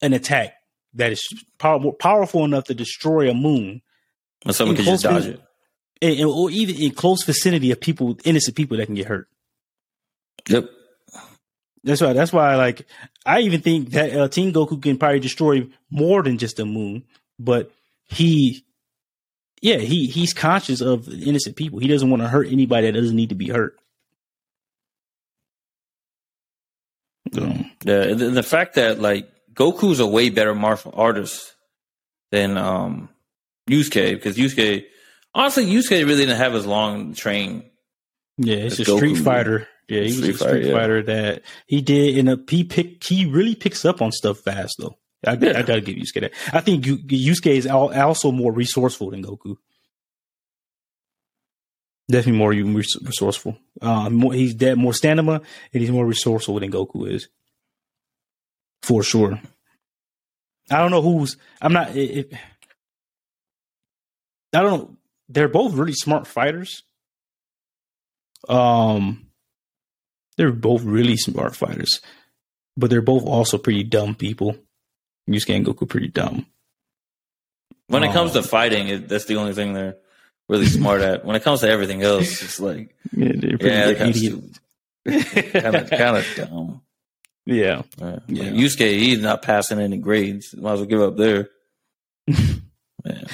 an 0.00 0.12
attack 0.12 0.54
that 0.94 1.10
is 1.10 1.28
power, 1.58 1.80
powerful 1.92 2.44
enough 2.44 2.64
to 2.64 2.74
destroy 2.74 3.28
a 3.28 3.34
moon? 3.34 3.82
Well, 4.44 4.54
someone 4.54 4.76
could 4.76 4.84
just 4.84 5.02
dodge 5.02 5.26
it, 5.26 5.40
and, 6.00 6.24
or 6.24 6.50
even 6.50 6.76
in 6.76 6.92
close 6.92 7.24
vicinity 7.24 7.72
of 7.72 7.80
people, 7.80 8.16
innocent 8.24 8.56
people 8.56 8.76
that 8.76 8.86
can 8.86 8.94
get 8.94 9.06
hurt. 9.06 9.28
Yep. 10.48 10.70
That's 11.84 12.00
why. 12.00 12.12
That's 12.12 12.32
why. 12.32 12.54
Like, 12.56 12.86
I 13.26 13.40
even 13.40 13.60
think 13.60 13.90
that 13.90 14.12
uh, 14.14 14.28
Teen 14.28 14.52
Goku 14.52 14.80
can 14.80 14.98
probably 14.98 15.20
destroy 15.20 15.66
more 15.90 16.22
than 16.22 16.38
just 16.38 16.56
the 16.56 16.64
moon. 16.64 17.04
But 17.38 17.72
he, 18.04 18.64
yeah, 19.60 19.78
he 19.78 20.06
he's 20.06 20.32
conscious 20.32 20.80
of 20.80 21.08
innocent 21.08 21.56
people. 21.56 21.80
He 21.80 21.88
doesn't 21.88 22.08
want 22.08 22.22
to 22.22 22.28
hurt 22.28 22.48
anybody 22.48 22.90
that 22.90 22.98
doesn't 22.98 23.16
need 23.16 23.30
to 23.30 23.34
be 23.34 23.48
hurt. 23.48 23.76
Yeah, 27.84 28.14
the, 28.14 28.30
the 28.32 28.42
fact 28.42 28.74
that 28.74 29.00
like 29.00 29.28
Goku's 29.54 30.00
a 30.00 30.06
way 30.06 30.30
better 30.30 30.54
martial 30.54 30.92
artist 30.94 31.54
than 32.30 32.56
um 32.56 33.08
Yusuke 33.68 34.12
because 34.12 34.36
Yusuke, 34.36 34.84
honestly, 35.34 35.66
Yusuke 35.66 36.06
really 36.06 36.26
didn't 36.26 36.36
have 36.38 36.54
as 36.54 36.66
long 36.66 37.14
train. 37.14 37.64
Yeah, 38.42 38.56
it's 38.56 38.78
a 38.80 38.84
Goku 38.84 38.96
Street 38.96 39.14
Fighter. 39.16 39.68
Yeah, 39.88 40.00
he 40.00 40.20
was 40.20 40.28
a 40.28 40.34
Street 40.34 40.66
yeah. 40.66 40.72
Fighter 40.72 41.02
that 41.02 41.42
he 41.66 41.80
did, 41.80 42.18
and 42.18 42.28
a, 42.28 42.38
he 42.48 42.64
pick 42.64 43.02
he 43.02 43.26
really 43.26 43.54
picks 43.54 43.84
up 43.84 44.02
on 44.02 44.12
stuff 44.12 44.40
fast 44.40 44.76
though. 44.78 44.96
I, 45.26 45.34
yeah. 45.34 45.58
I 45.58 45.62
gotta 45.62 45.80
give 45.80 45.96
Yusuke 45.96 46.20
that. 46.20 46.32
I 46.52 46.60
think 46.60 46.84
Yusuke 46.84 47.46
is 47.46 47.66
also 47.66 48.32
more 48.32 48.52
resourceful 48.52 49.10
than 49.10 49.22
Goku. 49.22 49.56
Definitely 52.10 52.38
more 52.38 52.50
resourceful. 52.50 53.56
Uh, 53.80 54.10
more, 54.10 54.32
he's 54.32 54.54
dead 54.54 54.76
more 54.76 54.92
stamina, 54.92 55.40
and 55.72 55.80
he's 55.80 55.90
more 55.90 56.04
resourceful 56.04 56.58
than 56.58 56.72
Goku 56.72 57.08
is, 57.08 57.28
for 58.82 59.02
sure. 59.02 59.40
I 60.70 60.78
don't 60.78 60.90
know 60.90 61.02
who's. 61.02 61.36
I'm 61.60 61.72
not. 61.72 61.96
It, 61.96 62.32
I 64.52 64.60
don't 64.60 64.70
know. 64.70 64.96
They're 65.28 65.48
both 65.48 65.74
really 65.74 65.94
smart 65.94 66.26
fighters. 66.26 66.82
Um, 68.48 69.26
they're 70.36 70.52
both 70.52 70.82
really 70.82 71.16
smart 71.16 71.54
fighters, 71.54 72.00
but 72.76 72.90
they're 72.90 73.02
both 73.02 73.24
also 73.24 73.58
pretty 73.58 73.84
dumb 73.84 74.14
people. 74.14 74.56
Yusuke 75.28 75.54
and 75.54 75.66
Goku 75.66 75.88
pretty 75.88 76.08
dumb. 76.08 76.46
When 77.86 78.02
it 78.02 78.12
comes 78.12 78.32
to 78.32 78.38
um, 78.38 78.44
fighting, 78.44 78.88
it, 78.88 79.08
that's 79.08 79.26
the 79.26 79.36
only 79.36 79.52
thing 79.52 79.74
they're 79.74 79.96
really 80.48 80.66
smart 80.66 81.02
at. 81.02 81.24
When 81.24 81.36
it 81.36 81.42
comes 81.42 81.60
to 81.60 81.68
everything 81.68 82.02
else, 82.02 82.42
it's 82.42 82.58
like 82.58 82.96
yeah, 83.12 83.32
they're 83.34 83.56
yeah, 83.60 83.94
kind 83.94 85.76
of 85.76 85.90
kind 85.90 86.16
of 86.16 86.26
dumb. 86.36 86.82
Yeah, 87.44 87.82
yeah. 87.98 88.18
yeah. 88.28 88.44
Yusuke, 88.44 88.98
he's 88.98 89.20
not 89.20 89.42
passing 89.42 89.80
any 89.80 89.98
grades. 89.98 90.54
Might 90.56 90.74
as 90.74 90.80
well 90.80 90.88
give 90.88 91.02
up 91.02 91.16
there. 91.16 91.48
yeah. 92.26 93.24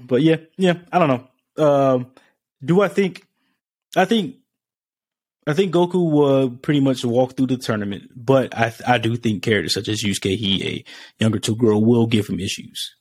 But 0.00 0.22
yeah, 0.22 0.36
yeah, 0.56 0.74
I 0.92 0.98
don't 0.98 1.08
know. 1.08 1.64
Um, 1.64 2.12
do 2.64 2.80
I 2.82 2.88
think? 2.88 3.26
I 3.96 4.04
think 4.04 4.36
I 5.46 5.52
think 5.52 5.74
Goku 5.74 6.10
will 6.10 6.50
pretty 6.50 6.80
much 6.80 7.04
walk 7.04 7.36
through 7.36 7.48
the 7.48 7.56
tournament, 7.56 8.10
but 8.16 8.56
I 8.56 8.72
I 8.86 8.98
do 8.98 9.16
think 9.16 9.42
characters 9.42 9.74
such 9.74 9.88
as 9.88 10.02
Yusuke 10.02 10.38
Hiei, 10.38 10.84
younger 11.18 11.38
Toguro, 11.38 11.84
will 11.84 12.06
give 12.06 12.28
him 12.28 12.40
issues. 12.40 12.94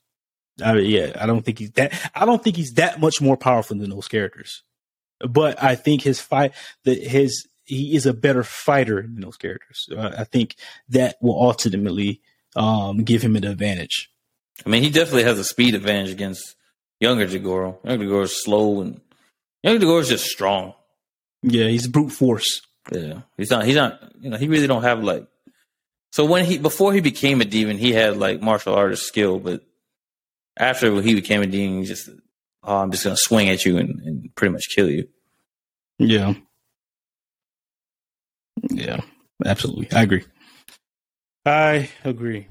I 0.61 0.73
mean, 0.73 0.89
yeah, 0.89 1.13
I 1.19 1.25
don't 1.25 1.41
think 1.41 1.59
he's 1.59 1.71
that. 1.71 1.93
I 2.13 2.25
don't 2.25 2.43
think 2.43 2.57
he's 2.57 2.73
that 2.73 2.99
much 2.99 3.21
more 3.21 3.37
powerful 3.37 3.77
than 3.77 3.89
those 3.89 4.07
characters. 4.07 4.63
But 5.19 5.61
I 5.63 5.75
think 5.75 6.01
his 6.01 6.19
fight, 6.19 6.53
that 6.83 7.01
his 7.01 7.47
he 7.63 7.95
is 7.95 8.05
a 8.05 8.13
better 8.13 8.43
fighter 8.43 9.01
than 9.01 9.21
those 9.21 9.37
characters. 9.37 9.87
I 9.97 10.25
think 10.25 10.55
that 10.89 11.15
will 11.21 11.41
ultimately 11.41 12.21
um, 12.55 13.03
give 13.03 13.21
him 13.21 13.35
an 13.35 13.45
advantage. 13.45 14.09
I 14.65 14.69
mean, 14.69 14.83
he 14.83 14.89
definitely 14.89 15.23
has 15.23 15.39
a 15.39 15.43
speed 15.43 15.75
advantage 15.75 16.11
against 16.11 16.55
younger 16.99 17.25
Toguro. 17.25 17.77
Younger 17.85 18.05
Toguro 18.05 18.23
is 18.23 18.43
slow 18.43 18.81
and 18.81 19.01
younger 19.63 19.85
Toguro 19.85 20.01
is 20.01 20.09
just 20.09 20.25
strong. 20.25 20.73
Yeah, 21.43 21.67
he's 21.67 21.87
brute 21.87 22.11
force. 22.11 22.61
Yeah, 22.91 23.21
he's 23.37 23.49
not. 23.49 23.65
He's 23.65 23.75
not. 23.75 23.99
You 24.19 24.29
know, 24.29 24.37
he 24.37 24.47
really 24.47 24.67
don't 24.67 24.83
have 24.83 25.03
like. 25.03 25.27
So 26.11 26.25
when 26.25 26.45
he 26.45 26.57
before 26.57 26.93
he 26.93 27.01
became 27.01 27.41
a 27.41 27.45
demon, 27.45 27.77
he 27.77 27.91
had 27.91 28.17
like 28.17 28.41
martial 28.41 28.75
artist 28.75 29.05
skill, 29.05 29.39
but 29.39 29.61
after 30.57 31.01
he 31.01 31.15
became 31.15 31.41
a 31.41 31.47
demon, 31.47 31.79
he 31.79 31.85
just 31.85 32.09
oh, 32.63 32.77
I'm 32.77 32.91
just 32.91 33.03
gonna 33.03 33.17
swing 33.17 33.49
at 33.49 33.65
you 33.65 33.77
and, 33.77 33.99
and 34.01 34.35
pretty 34.35 34.53
much 34.53 34.63
kill 34.73 34.89
you. 34.89 35.07
Yeah. 35.99 36.33
Yeah, 38.69 39.01
absolutely. 39.45 39.91
I 39.91 40.03
agree. 40.03 40.23
I 41.45 41.89
agree. 42.05 42.47